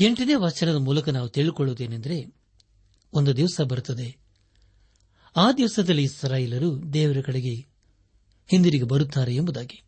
ಎಂಟನೇ 0.00 0.34
ವಚನದ 0.34 0.74
ಮೂಲಕ 0.74 1.08
ನಾವು 1.08 1.28
ತಿಳಿದುಕೊಳ್ಳುವುದೇನೆಂದರೆ 1.28 2.34
ಒಂದು 3.12 3.36
ದಿವಸ 3.36 3.60
ಬರುತ್ತದೆ. 3.60 4.16
ಆ 5.36 5.52
ದಿವಸದಲ್ಲಿ 5.52 6.02
ಇಸ್ರಾಯಿಲರು 6.02 6.92
ದೇವರ 6.92 7.16
ಕಡೆಗೆ 7.20 7.54
ಹಿಂದಿರುಗಿ 8.46 8.82
ಬರುತ್ತಾರೆ 8.82 9.34
ಎಂಬುದಾಗಿ. 9.34 9.82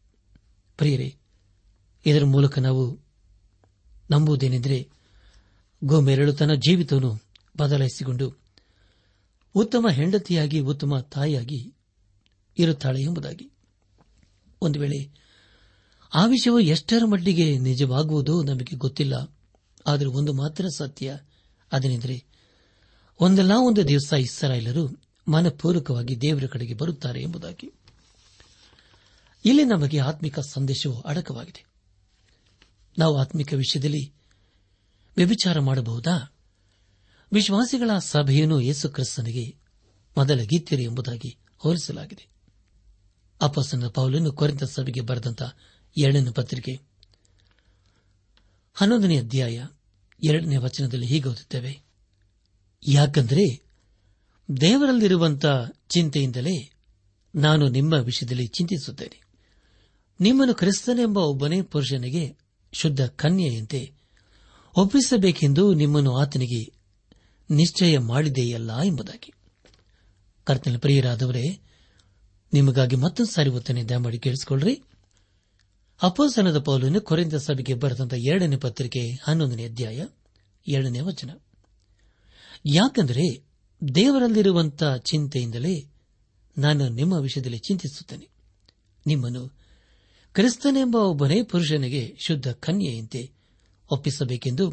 ಪ್ರಿಯರೇ, 0.77 1.17
ಇದರ 2.07 2.25
ಮೂಲಕ 2.25 2.59
ನಾವು 2.59 3.01
ನಂಬುವುದೇನೆಂದರೆ 4.11 4.89
ಗೋಮೆರಳು 5.85 6.33
ತನ್ನ 6.33 6.55
ಜೀವಿತವನ್ನು 6.55 7.21
ಬದಲಾಯಿಸಿಕೊಂಡು 7.59 8.39
ಉತ್ತಮ 9.55 9.87
ಹೆಂಡತಿಯಾಗಿ, 9.91 10.61
ಉತ್ತಮ 10.61 10.99
ತಾಯಿಯಾಗಿ 10.99 11.75
ಇರುತ್ತಾಳೆ 12.59 13.03
ಎಂಬುದಾಗಿ. 13.03 13.51
ಒಂದು 14.63 14.81
ವೇಳೆ 14.81 15.25
ಆ 16.15 16.27
ವಿಷಯವು 16.27 16.61
ಎಷ್ಟರ 16.61 17.05
ಮಟ್ಟಿಗೆ 17.05 17.59
ನಿಜವಾಗುವುದೋ 17.59 18.43
ನಮಗೆ 18.43 18.77
ಗೊತ್ತಿಲ್ಲ. 18.77 19.34
ಆದರೆ 19.87 20.07
ಒಂದು 20.07 20.33
ಮಾತ್ರ 20.33 20.69
ಸತ್ಯ. 20.77 21.19
ಅದನೆಂದರೆ, 21.73 22.25
ಒಂದಲ್ಲ 23.21 23.53
ಒಂದು 23.55 23.89
ದಿವಸ 23.89 24.13
ಇಸ್ರಾಯೇಲರು 24.13 25.03
ಮನಪೂರ್ವಕವಾಗಿ 25.29 26.21
ದೇವರ 26.21 26.47
ಕಡೆಗೆ 26.47 26.75
ಬರುತ್ತಾರೆ 26.75 27.23
ಎಂಬುದಾಗಿ. 27.23 27.73
ಇಲ್ಲಿ 29.45 29.65
ನಮಗೆ 29.65 29.99
ಆತ್ಮಿಕ 29.99 30.41
ಸಂದೇಶವು 30.41 31.01
ಅಡಕವಾಗಿದೆ. 31.01 31.67
ನಾವು 32.99 33.19
ಆತ್ಮಿಕ 33.19 33.53
ವಿಷಯದಲ್ಲಿ 33.53 34.15
ವ್ಯಭಿಚಾರ 35.17 35.61
ಮಾಡಬಹುದಾ? 35.61 36.35
ವಿಶ್ವಾಸಿಗಳ 37.33 37.99
ಸಭೆಯನ್ನು 37.99 38.61
ಯೇಸು 38.61 38.89
ಕ್ರಿಸ್ತನಿಗೆ 38.89 39.57
ಮೊದಲ 40.17 40.39
ಗೀತ್ಯರು 40.39 40.83
ಎಂಬುದಾಗಿ 40.83 41.37
ಹೋಲಿಸಲಾಗಿದೆ. 41.59 42.29
ಅಪಸನ 43.43 43.89
ಪೌಲನ್ನು 43.89 44.33
ಕೊರೆತ 44.33 44.65
ಸಭೆಗೆ 44.65 45.01
ಬರೆದಂತ 45.01 45.43
ಎರಡನೇ 45.97 46.31
ಪತ್ರಿಕೆ 46.31 46.81
ಹನ್ನೊಂದನೇ 48.75 49.19
ಅಧ್ಯಾಯ 49.19 49.67
ಎರಡನೇ 50.23 50.57
ವಚನದಲ್ಲಿ 50.57 51.07
ಹೀಗೆ 51.07 51.29
ಓದುತ್ತೇವೆ. 51.29 51.83
ಯಾಕಂದರೆ 52.89 53.65
ದೇವರಲ್ಲಿರುವಂತ 54.61 55.47
ಚಿಂತೆಯಿಂದಲೇ 55.89 56.71
ನಾನು 57.35 57.69
ನಿಮ್ಮ 57.69 57.95
ವಿಷಯದಲ್ಲಿ 57.95 58.47
ಚಿಂತಿಸುತ್ತೇನೆ. 58.47 59.21
ನಿಮ್ಮನ್ನು 60.21 60.55
ಕ್ರಿಸ್ತನೆಂಬ 60.55 61.19
ಒಬ್ಬನೇ 61.19 61.63
ಪುರುಷನಿಗೆ 61.63 62.37
ಶುದ್ಧ 62.73 63.07
ಕನ್ಯೆಯಂತೆ 63.07 63.93
ಒಪ್ಪಿಸಬೇಕೆಂದು 64.77 65.75
ನಿಮ್ಮನ್ನು 65.75 66.17
ಆತನಿಗೆ 66.17 66.73
ನಿಶ್ಚಯ 67.51 67.99
ಮಾಡಿದೆಯಲ್ಲ 67.99 68.83
ಎಂಬುದಾಗಿ. 68.83 69.33
ಕರ್ತನ 70.45 70.77
ಪ್ರಿಯರಾದವರೇ, 70.77 71.61
ನಿಮಗಾಗಿ 72.53 72.97
ಮತ್ತೊಂದು 72.97 73.33
ಸಾರಿ 73.33 73.51
ಒತ್ತನೆ 73.51 73.85
ದಯಮಾಡಿ 73.85 74.19
ಕೇಳಿಸಿಕೊಳ್ಳ್ರಿ. 74.19 74.83
ಅಪೋಸನದ 76.05 76.59
ಪೌಲನ್ನು 76.59 77.01
ಕೊರೆಂದ 77.01 77.33
ಸಭೆಗೆ 77.33 77.75
ಬರೆದಂತ 77.75 78.15
ಎರಡನೇ 78.15 78.57
ಪತ್ರಿಕೆ 78.57 79.11
ಹನ್ನೊಂದನೇ 79.23 79.65
ಅಧ್ಯಾಯ 79.65 80.07
ಎರಡನೇ 80.69 81.01
ವಚನ. 81.01 81.31
ಯಾಕೆಂದರೆ 82.67 83.45
ದೇವರಲ್ಲಿರುವಂತಹ 83.95 84.97
ಚಿಂತೆಯಿಂದಲೇ 84.97 85.91
ನಾನು 86.59 86.89
ನಿಮ್ಮ 86.89 87.15
ವಿಷಯದಲ್ಲಿ 87.15 87.59
ಚಿಂತಿಸುತ್ತೇನೆ. 87.59 88.29
ನಿಮ್ಮನ್ನು 89.07 89.49
ಕ್ರಿಸ್ತನೆಂಬ 90.33 90.97
ಒಬ್ಬನೇ 90.97 91.43
ಪುರುಷನಿಗೆ 91.43 92.17
ಶುದ್ಧ 92.27 92.53
ಕನ್ಯೆಯಂತೆ 92.53 93.33
ಒಪ್ಪಿಸಬೇಕೆಂದು 93.91 94.73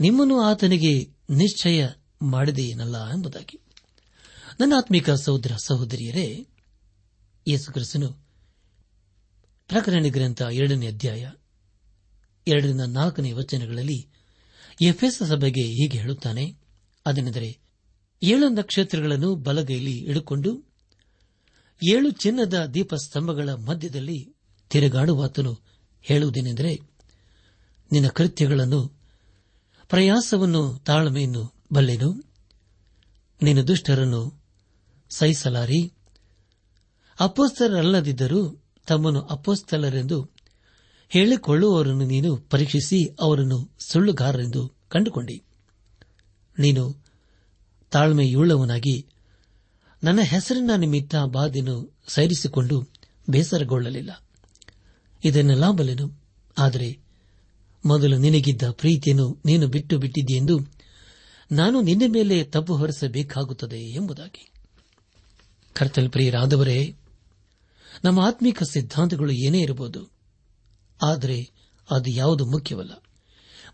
ನಿಮ್ಮನ್ನು 0.00 0.40
ಆತನಿಗೆ 0.40 1.08
ನಿಶ್ಚಯ 1.30 1.88
ಮಾಡಿದೆಯೇನಲ್ಲ 2.22 3.08
ಎಂಬುದಾಗಿ. 3.08 3.60
ನನ್ನ 4.60 4.72
ಆತ್ಮಿಕ 4.76 5.10
ಸಹೋದರ 5.10 5.52
ಸಹೋದರಿಯರೇ, 5.66 6.46
ಯೇಸು 7.48 7.72
ಕ್ರಿಸ್ತನು 7.72 8.27
ಪ್ರಕರಣ 9.68 10.04
ಗ್ರಂಥ 10.08 10.42
ಎರಡನೇ 10.52 10.86
ಅಧ್ಯಾಯ, 10.86 11.30
ಎರಡರಿಂದ 12.46 12.80
ನಾಲ್ಕನೇ 12.80 13.32
ವಚನಗಳಲ್ಲಿ 13.32 14.08
ಎಫ್ಎಸ್ 14.80 15.28
ಸಭೆಗೆ 15.28 15.62
ಹೀಗೆ 15.62 15.98
ಹೇಳುತ್ತಾನೆ, 15.98 16.56
ಅದೇನೆಂದರೆ 17.06 17.58
ಏಳು 18.22 18.48
ನಕ್ಷತ್ರಗಳನ್ನು 18.48 19.34
ಬಲಗೈಲಿ 19.34 19.92
ಇಡುಕೊಂಡು 19.92 20.64
ಏಳು 21.82 22.10
ಚಿನ್ನದ 22.10 22.66
ದೀಪಸ್ತಂಭಗಳ 22.74 23.48
ಮಧ್ಯದಲ್ಲಿ 23.48 24.34
ತಿರುಗಾಡುವಾತನು 24.70 25.52
ಹೇಳುವುದೇನೆಂದರೆ, 26.02 26.74
ನಿನ್ನ 27.92 28.08
ಕೃತ್ಯಗಳನ್ನು, 28.08 28.80
ಪ್ರಯಾಸವನ್ನು 29.88 30.78
ತಾಳ್ಮೆಯನ್ನು 30.78 31.54
ಬಲ್ಲೆನು, 31.72 32.10
ನಿನ್ನ 33.42 33.62
ದುಷ್ಟರನ್ನು 33.62 34.42
ಸಹಿಸಲಾರಿ 35.10 35.92
ಅಪೋಸ್ತರಲ್ಲದಿದ್ದರೂ 37.20 38.67
ತಮ್ಮನ್ನು 38.88 39.20
ಅಪೋಸ್ತಲರೆಂದು 39.20 40.30
ಹೇಳಿಕೊಳ್ಳುವವರನ್ನು 41.08 42.04
ನೀನು 42.04 42.36
ಪರೀಕ್ಷಿಸಿ 42.36 43.16
ಅವರನ್ನು 43.20 43.70
ಸುಳ್ಳುಗಾರರೆಂದು 43.78 44.72
ಕಂಡುಕೊಂಡಿ. 44.88 45.42
ನೀನು 46.58 46.96
ತಾಳ್ಮೆಯುಳ್ಳವನಾಗಿ 47.90 49.06
ನನ್ನ 50.04 50.20
ಹೆಸರಿನ 50.20 50.70
ನಿಮಿತ್ತ 50.76 51.14
ಬಾಧೆಯನ್ನು 51.16 51.94
ಸೈರಿಸಿಕೊಂಡು 52.08 52.88
ಬೇಸರಗೊಳ್ಳಲಿಲ್ಲ. 53.30 54.22
ಇದನ್ನೆಲ್ಲ 55.24 55.70
ಬಲೆನು 55.70 56.20
ಆದರೆ 56.58 56.98
ಮೊದಲು 57.84 58.18
ನಿನಗಿದ್ದ 58.18 58.62
ಪ್ರೀತಿಯನ್ನು 58.70 59.38
ನೀನು 59.44 59.66
ಬಿಟ್ಟು 59.66 59.98
ಬಿಟ್ಟಿದ್ದೆಂದು 59.98 60.58
ನಾನು 61.52 61.80
ನಿನ್ನ 61.80 62.02
ಮೇಲೆ 62.08 62.44
ತಪ್ಪು 62.44 62.76
ಹೊರಿಸಬೇಕಾಗುತ್ತದೆ 62.76 63.80
ಎಂಬುದಾಗಿ. 63.80 64.50
ಕರ್ತಲ್ 65.72 66.10
ಪ್ರಿಯರಾದವರೇ 66.10 66.96
ನಮ್ಮ 68.04 68.20
ಆತ್ಮಿಕ 68.20 68.62
ಸಿದ್ಧಾಂತಗಳು 68.62 69.32
ಏನೇ 69.32 69.60
ಇರಬಹುದು, 69.60 70.10
ಆದರೆ 71.02 71.50
ಅದು 71.90 72.10
ಯಾವುದು 72.10 72.46
ಮುಖ್ಯವಲ್ಲ. 72.46 73.02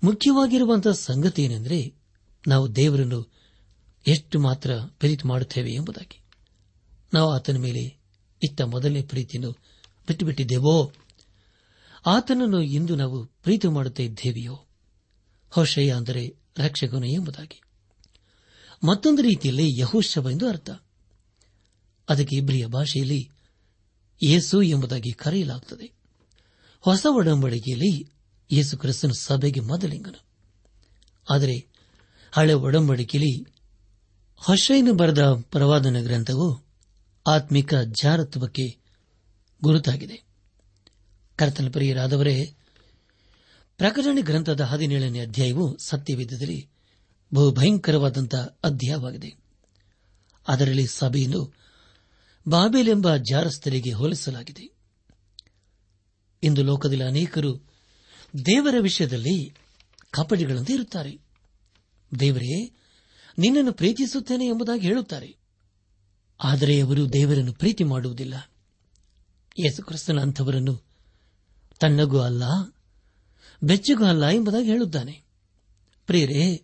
ಮುಖ್ಯವಾಗಿರುವಂತಹ 0.04 0.92
ಸಂಗತಿ 0.92 1.42
ಏನೆಂದರೆ, 1.42 1.94
ನಾವು 2.48 2.76
ದೇವರನ್ನು 2.76 3.32
ಎಷ್ಟು 4.06 4.40
ಮಾತ್ರ 4.40 4.70
ಪ್ರೀತಿ 4.74 5.28
ಮಾಡುತ್ತೇವೆ 5.28 5.72
ಎಂಬುದಾಗಿ. 5.72 6.20
ನಾವು 7.14 7.32
ಆತನ 7.32 7.56
ಮೇಲೆ 7.56 8.00
ಇತ್ತ 8.42 8.62
ಮೊದಲನೇ 8.62 9.02
ಪ್ರೀತಿಯನ್ನು 9.02 9.50
ಬಿಟ್ಟುಬಿಟ್ಟಿದ್ದೇವೋ? 10.08 10.92
ಆತನನ್ನು 12.06 12.62
ಇಂದು 12.62 12.96
ನಾವು 12.96 13.24
ಪ್ರೀತಿ 13.24 13.68
ಮಾಡುತ್ತಾ 13.68 14.02
ಇದ್ದೇವೆಯೋ 14.02 14.66
ಹೊಶಯ 15.50 15.90
ಅಂದರೆ 15.90 16.36
ರಕ್ಷಕನು 16.58 17.06
ಎಂಬುದಾಗಿ. 17.06 17.60
ಮತ್ತೊಂದು 18.86 19.22
ರೀತಿಯಲ್ಲಿ 19.22 19.80
ಯಹೋಶವ 19.80 20.30
ಎಂದು 20.30 20.48
ಅರ್ಥ. 20.48 20.70
ಅದಕ್ಕೆ 22.08 22.36
ಇಬ್ರಿಯ 22.36 22.66
ಭಾಷೆಯಲ್ಲಿ 22.66 23.30
ಯೇಸು 24.24 24.62
ಎಂಬುದಾಗಿ 24.62 25.12
ಕರೆಯಲಾಗುತ್ತದೆ. 25.12 25.92
ಹೊಸ 26.80 27.06
ಒಡಂಬಡಿಕೆಯಲ್ಲಿ 27.10 28.12
ಯೇಸು 28.52 28.78
ಕ್ರಿಸ್ತನ 28.78 29.10
ಸಭೆಗೆ 29.10 29.60
ಮೊದಲಿಂಗನು. 29.60 30.24
ಆದರೆ 31.30 31.66
ಹಳೆ 32.32 32.52
ಒಡಂಬಡಿಕೆಯಲ್ಲಿ 32.52 33.46
ಹೊಸೈನು 34.36 34.94
ಬರೆದ 34.94 35.32
ಪ್ರವಾದನ 35.32 36.02
ಗ್ರಂಥವು 36.02 36.64
ಆತ್ಮಿಕ 37.26 37.74
ಜಾರತ್ವಕ್ಕೆ 37.74 38.78
ಗುರುತಾಗಿದೆ. 39.62 40.22
ಕರ್ತನ 41.36 41.68
ಪ್ರಿಯರಾದವರೇ, 41.70 42.54
ಪ್ರಕಟಣೆ 43.78 44.22
ಗ್ರಂಥದ 44.22 44.60
ಹದಿನೇಳನೇ 44.60 45.20
ಅಧ್ಯಾಯವು 45.20 45.78
ಸತ್ಯವೇದದಲ್ಲಿ 45.78 46.68
ಬಹು 47.34 47.52
ಭಯಂಕರವಾದಂತಹ 47.52 48.58
ಅಧ್ಯಾಯವಾಗಿದೆ. 48.64 49.36
ಅದರಲ್ಲಿ 50.48 50.86
ಸಭೆಯನ್ನು 50.86 51.63
ಬಾಬೇಲ್ 52.48 52.88
ಎಂಬ 52.88 53.16
ಜಾರಸ್ಥರಿಗೆ 53.16 53.92
ಹೋಲಿಸಲಾಗಿದೆ. 53.92 54.70
ಇಂದು 56.42 56.62
ಲೋಕದಲ್ಲಿ 56.62 57.04
ಅನೇಕರು 57.04 57.56
ದೇವರ 58.46 58.74
ವಿಷಯದಲ್ಲಿ 58.80 59.54
ಕಪಟಿಗಳಂತೆ 60.10 60.72
ಇರುತ್ತಾರೆ. 60.72 61.18
ದೇವರೇ, 62.20 62.70
ನಿನ್ನನ್ನು 63.38 63.72
ಪ್ರೀತಿಸುತ್ತೇನೆ 63.72 64.46
ಎಂಬುದಾಗಿ 64.46 64.80
ಹೇಳುತ್ತಾರೆ. 64.80 65.36
ಆದರೆ 66.44 66.80
ಅವರು 66.80 67.12
ದೇವರನ್ನು 67.12 67.52
ಪ್ರೀತಿ 67.52 67.84
ಮಾಡುವುದಿಲ್ಲ. 67.84 68.50
ಯೇಸುಕ್ರಿಸ್ತನ 69.58 70.18
ಅಂಥವರನ್ನು 70.18 70.82
ತನ್ನಗೂ 71.80 72.18
ಅಲ್ಲ, 72.18 72.42
ಬೆಚ್ಚಗೂ 73.62 74.04
ಅಲ್ಲ 74.04 74.26
ಎಂಬುದಾಗಿ 74.26 74.66
ಹೇಳುತ್ತಾನೆ. 74.66 75.22
ಪ್ರಿಯರೇ, 76.06 76.62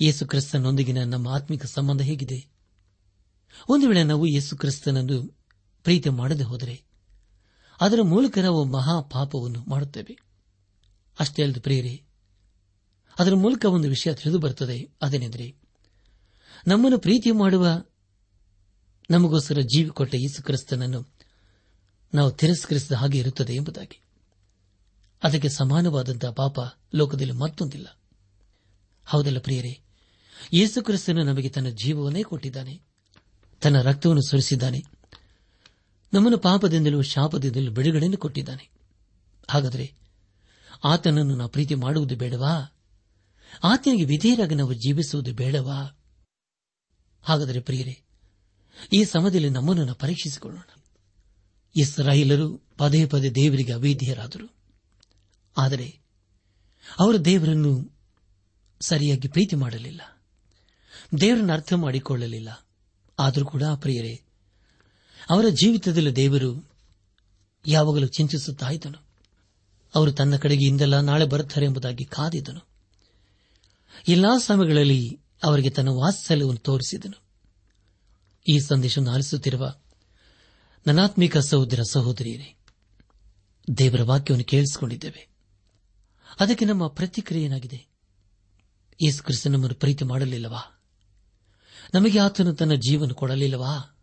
ಯೇಸುಕ್ರಿಸ್ತನೊಂದಿಗಿನ 0.00 1.04
ನಮ್ಮ 1.04 1.28
ಆತ್ಮಿಕ 1.28 1.64
ಸಂಬಂಧ 1.64 2.00
ಹೇಗಿದೆ? 2.00 2.57
ಒಂದು 3.68 3.88
ವೇಳೆ 3.88 4.04
ನಾವು 4.04 4.26
ಯೇಸು 4.26 4.56
ಕ್ರಿಸ್ತನನ್ನು 4.56 5.36
ಪ್ರೀತಿ 5.82 6.08
ಮಾಡದೆ 6.08 6.42
ಹೋದರೆ 6.42 6.84
ಅದರ 7.80 8.02
ಮೂಲಕ 8.02 8.38
ನಾವು 8.38 8.64
ಮಹಾ 8.64 9.00
ಪಾಪವನ್ನು 9.00 9.64
ಮಾಡುತ್ತೇವೆ. 9.68 10.18
ಅಷ್ಟೇ 11.20 11.42
ಅಲ್ಲದೆ 11.42 11.60
ಪ್ರಿಯರೇ, 11.60 12.04
ಅದರ 13.18 13.34
ಮೂಲಕ 13.34 13.64
ಒಂದು 13.64 13.88
ವಿಷಯ 13.88 14.14
ತಿಳಿದು 14.14 14.38
ಬರುತ್ತದೆ. 14.38 14.90
ಅದೇನೆಂದರೆ 15.02 15.56
ನಮ್ಮನ್ನು 16.66 16.98
ಪ್ರೀತಿ 16.98 17.30
ಮಾಡುವ 17.30 17.84
ನಮಗೋಸ್ಕರ 19.10 19.58
ಜೀವಿ 19.60 19.90
ಕೊಟ್ಟ 19.90 20.14
ಯೇಸು 20.14 20.42
ಕ್ರಿಸ್ತನನ್ನು 20.42 21.08
ನಾವು 22.14 22.30
ತಿರಸ್ಕರಿಸಿದ 22.30 22.92
ಹಾಗೆ 22.92 23.18
ಇರುತ್ತದೆ 23.18 23.54
ಎಂಬುದಾಗಿ. 23.54 24.00
ಅದಕ್ಕೆ 25.22 25.48
ಸಮಾನವಾದಂತಹ 25.48 26.30
ಪಾಪ 26.30 26.58
ಲೋಕದಲ್ಲಿ 26.94 27.32
ಮತ್ತೊಂದಿಲ್ಲ. 27.32 27.98
ಹೌದಲ್ಲ 29.06 29.38
ಪ್ರಿಯರೇ, 29.38 29.80
ಯೇಸು 30.52 30.82
ಕ್ರಿಸ್ತನು 30.82 31.24
ನಮಗೆ 31.24 31.48
ತನ್ನ 31.48 31.68
ಜೀವವನ್ನೇ 31.68 32.22
ಕೊಟ್ಟಿದ್ದಾನೆ. 32.22 32.87
ತನ್ನ 33.60 33.80
ರಕ್ತವನ್ನು 33.80 34.28
ಸುರಿಸಿದ್ದಾನೆ. 34.28 34.82
ನಮ್ಮನ್ನು 36.12 36.38
ಪಾಪದಿಂದಲೂ 36.38 37.02
ಶಾಪದಿಂದಲೂ 37.02 37.70
ಬಿಡುಗಡೆಯನ್ನು 37.70 38.18
ಕೊಟ್ಟಿದ್ದಾನೆ. 38.18 38.70
ಹಾಗಾದರೆ 39.50 39.94
ಆತನನ್ನು 40.84 41.36
ನಾವು 41.36 41.50
ಪ್ರೀತಿ 41.50 41.74
ಮಾಡುವುದು 41.74 42.16
ಬೇಡವಾ? 42.16 42.74
ಆತನಿಗೆ 43.64 44.04
ವಿಧೇಯರಾಗಿ 44.04 44.54
ನಾವು 44.54 44.72
ಜೀವಿಸುವುದು 44.72 45.34
ಬೇಡವಾ? 45.34 45.98
ಹಾಗಾದರೆ 47.22 47.60
ಪ್ರಿಯರೇ, 47.60 48.02
ಈ 48.92 49.04
ಸಮಯದಲ್ಲಿ 49.04 49.50
ನಮ್ಮನ್ನು 49.50 49.84
ನಾವು 49.84 49.98
ಪರೀಕ್ಷಿಸಿಕೊಳ್ಳೋಣ. 49.98 50.80
ಇಸ್ರಾಯಿಲರು 51.76 52.68
ಪದೇ 52.76 53.06
ಪದೇ 53.06 53.30
ದೇವರಿಗೆ 53.30 53.72
ಅವಿಧೇಯರಾದರು. 53.72 54.54
ಆದರೆ 55.58 56.00
ಅವರು 56.98 57.24
ದೇವರನ್ನು 57.24 57.98
ಸರಿಯಾಗಿ 58.80 59.28
ಪ್ರೀತಿ 59.28 59.56
ಮಾಡಲಿಲ್ಲ. 59.56 60.00
ದೇವರನ್ನು 61.20 61.52
ಅರ್ಥ 61.52 61.72
ಮಾಡಿಕೊಳ್ಳಲಿಲ್ಲ. 61.72 62.67
ಆದರೂ 63.18 63.44
ಕೂಡ, 63.44 63.62
ಪ್ರಿಯರೇ, 63.62 64.20
ಅವರ 65.30 65.44
ಜೀವಿತದಲ್ಲಿ 65.48 66.16
ದೇವರು 66.16 66.70
ಯಾವಾಗಲೂ 67.66 68.06
ಚಿಂತಿಸುತ್ತಾ 68.06 68.70
ಇದ್ದನು 68.70 69.08
ಅವರು 69.94 70.12
ತನ್ನ 70.12 70.36
ಕಡೆಗೆ 70.36 70.66
ಇಂದೆಲ್ಲ 70.66 71.00
ನಾಳೆ 71.00 71.24
ಬರುತ್ತಾರೆ 71.24 71.66
ಎಂಬುದಾಗಿ 71.66 72.04
ಕಾದಿದ್ದನು. 72.04 72.68
ಎಲ್ಲಾ 74.08 74.38
ಸಮಯಗಳಲ್ಲಿ 74.38 75.20
ಅವರಿಗೆ 75.42 75.70
ತನ್ನ 75.70 75.88
ವಾತ್ಸಲ್ಯವನ್ನು 75.88 76.60
ತೋರಿಸಿದನು. 76.60 77.22
ಈ 78.52 78.58
ಸಂದೇಶವನ್ನು 78.58 79.12
ಆಲಿಸುತ್ತಿರುವ 79.12 79.74
ನನಾತ್ಮಿಕ 80.86 81.38
ಸಹೋದರ 81.38 81.80
ಸಹೋದರಿಯರೇ, 81.90 82.56
ದೇವರ 83.78 84.02
ವಾಕ್ಯವನ್ನು 84.02 84.44
ಕೇಳಿಸಿಕೊಂಡಿದ್ದೇವೆ. 84.44 85.28
ಅದಕ್ಕೆ 86.40 86.64
ನಮ್ಮ 86.64 86.86
ಪ್ರತಿಕ್ರಿಯೆ 86.86 87.44
ಏನಾಗಿದೆ 87.44 87.88
ಯೇಸು 89.02 89.24
ಕ್ರಿಸ್ತ 89.24 89.46
ನಮ್ಮನ್ನು 89.46 89.74
ಪ್ರೀತಿ 89.74 90.04
ಮಾಡಲಿಲ್ಲವಾ? 90.04 90.77
ನಮಗೆ 91.94 92.18
ಆತನು 92.18 92.54
ತನ್ನ 92.54 92.74
ಜೀವನ 92.74 93.08
ಕೊಡಲಿಲ್ಲವಾ? 93.08 93.98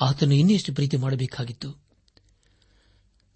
ಆತನು 0.00 0.34
ಇನ್ನೆಷ್ಟು 0.34 0.74
ಪ್ರೀತಿ 0.74 0.96
ಮಾಡಬೇಕಾಗಿತ್ತು? 0.96 1.84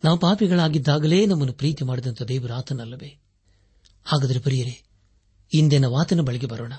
ನಾವು 0.04 0.18
ಪಾಪಿಗಳಾಗಿದ್ದಾಗಲೇ 0.18 1.26
ನಮ್ಮನ್ನು 1.26 1.52
ಪ್ರೀತಿ 1.52 1.84
ಮಾಡಿದಂಥ 1.84 2.22
ದೇವರು 2.22 2.52
ಆತನಲ್ಲವೇ? 2.52 3.18
ಹಾಗಾದರೆ 4.04 4.38
ಪ್ರಿಯರೇ 4.38 5.78
ನಾವು 5.78 6.00
ಆತನ 6.00 6.20
ಬಳಿಗೆ 6.20 6.46
ಬರೋಣ. 6.46 6.72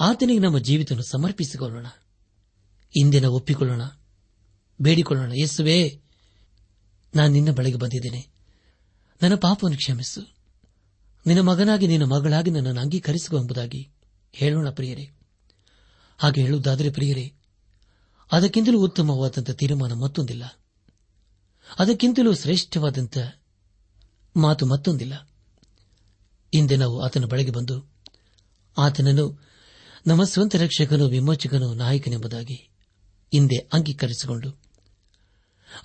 ಆತನಿಗೆ 0.00 0.38
ನಮ್ಮ 0.38 0.58
ಜೀವಿತವನ್ನು 0.58 1.10
ಸಮರ್ಪಿಸಿಕೊಳ್ಳೋಣ. 1.10 1.86
ಇಂದಿನ 2.96 3.24
ಒಪ್ಪಿಕೊಳ್ಳೋಣ. 3.24 3.82
ಬೇಡಿಕೊಳ್ಳೋಣ, 4.82 5.32
ಯೇಸುವೇ, 5.32 6.00
ನಾನು 7.14 7.32
ನಿನ್ನ 7.32 7.50
ಬಳಿಗೆ 7.50 7.78
ಬಂದಿದ್ದೇನೆ. 7.78 8.28
ನನ್ನ 9.22 9.34
ಪಾಪವನ್ನು 9.34 9.78
ಕ್ಷಮಿಸು. 9.78 10.20
ನಿನ್ನ 11.26 11.40
ಮಗನಾಗಿ 11.40 11.86
ನಿನ್ನ 11.86 12.04
ಮಗಳಾಗಿ 12.04 12.50
ನನ್ನನ್ನು 12.50 12.80
ಅಂಗೀಕರಿಸುವ 12.80 13.38
ಎಂಬುದಾಗಿ 13.38 13.90
ಹೇಳೋಣ 14.32 14.70
ಪ್ರಿಯರೇ. 14.70 15.17
ಹಾಗೆ 16.18 16.42
ಹೇಳುವುದಾದರೆ 16.42 16.90
ಪ್ರಿಯರೇ, 16.90 17.34
ಅದಕ್ಕಿಂತಲೂ 18.32 18.80
ಉತ್ತಮವಾದಂಥ 18.80 19.50
ತೀರ್ಮಾನ 19.50 19.92
ಮತ್ತೊಂದಿಲ್ಲ. 19.92 20.60
ಅದಕ್ಕಿಂತಲೂ 21.78 22.34
ಶ್ರೇಷ್ಠವಾದಂಥ 22.34 23.18
ಮಾತು 24.36 24.66
ಮತ್ತೊಂದಿಲ್ಲ. 24.66 25.30
ಹಿಂದೆ 26.54 26.76
ನಾವು 26.76 27.00
ಆತನ 27.00 27.24
ಬಳಿಗೆ 27.24 27.50
ಬಂದು, 27.50 27.92
ಆತನನ್ನು 28.78 29.46
ನಮ್ಮ 30.06 30.24
ಸ್ವಂತ 30.24 30.56
ರಕ್ಷಕನು 30.56 31.06
ವಿಮೋಚಕನು 31.06 31.74
ನಾಯಕನೆಂಬುದಾಗಿ 31.74 32.68
ಹಿಂದೆ 33.32 33.56
ಅಂಗೀಕರಿಸಿಕೊಂಡು, 33.56 34.60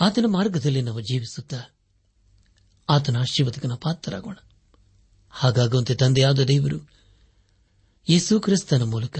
ಆತನ 0.02 0.26
ಮಾರ್ಗದಲ್ಲಿ 0.28 0.82
ನಾವು 0.82 1.02
ಜೀವಿಸುತ್ತಾ 1.02 1.62
ಆತನ 2.90 3.18
ಆಶೀರ್ವದಕನ 3.18 3.74
ಪಾತ್ರರಾಗೋಣ. 3.74 4.36
ಹಾಗಾಗುವಂತೆ 5.30 5.96
ತಂದೆಯಾದ 5.96 6.40
ದೇವರು 6.40 6.90
ಯೇಸು 8.10 8.40
ಕ್ರಿಸ್ತನ 8.40 8.84
ಮೂಲಕ 8.84 9.20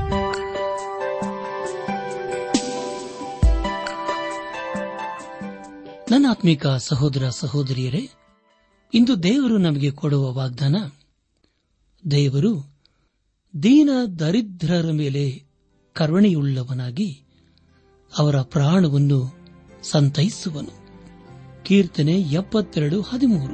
ನನ್ನ 6.11 6.25
ಆತ್ಮಿಕ 6.29 6.67
ಸಹೋದರ 6.67 7.29
ಸಹೋದರಿಯರೇ, 7.29 8.09
ಇಂದು 8.93 9.23
ದೇವರು 9.23 9.57
ನಮಗೆ 9.57 9.91
ಕೊಡುವ 9.91 10.33
ವಾಗ್ದಾನ, 10.33 10.75
ದೇವರು 12.11 12.75
ದೀನ 13.63 13.89
ದರಿದ್ರರ 14.19 14.91
ಮೇಲೆ 14.91 15.43
ಕರುಣೆಯುಳ್ಳವನಾಗಿ 15.93 17.23
ಅವರ 18.17 18.41
ಪ್ರಾಣವನ್ನು 18.41 19.33
ಸಂತೈಸುವನು. 19.83 20.85
ಕೀರ್ತನೆ 21.63 22.21
ಎಪ್ಪತ್ತೆರಡು 22.21 23.01
ಹದಿಮೂರು. 23.01 23.53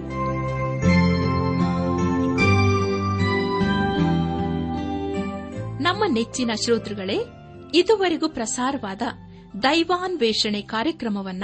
ನಮ್ಮ 5.83 6.03
ನೆಚ್ಚಿನ 6.07 6.51
ಶ್ರೋತೃಗಳೇ, 6.63 7.17
ಇದುವರೆಗೂ 7.73 8.29
ಪ್ರಸಾರವಾದ 8.29 9.01
ದೈವಾನ್ವೇಷಣೆ 9.63 10.61
ಕಾರ್ಯಕ್ರಮವನ್ನ 10.61 11.43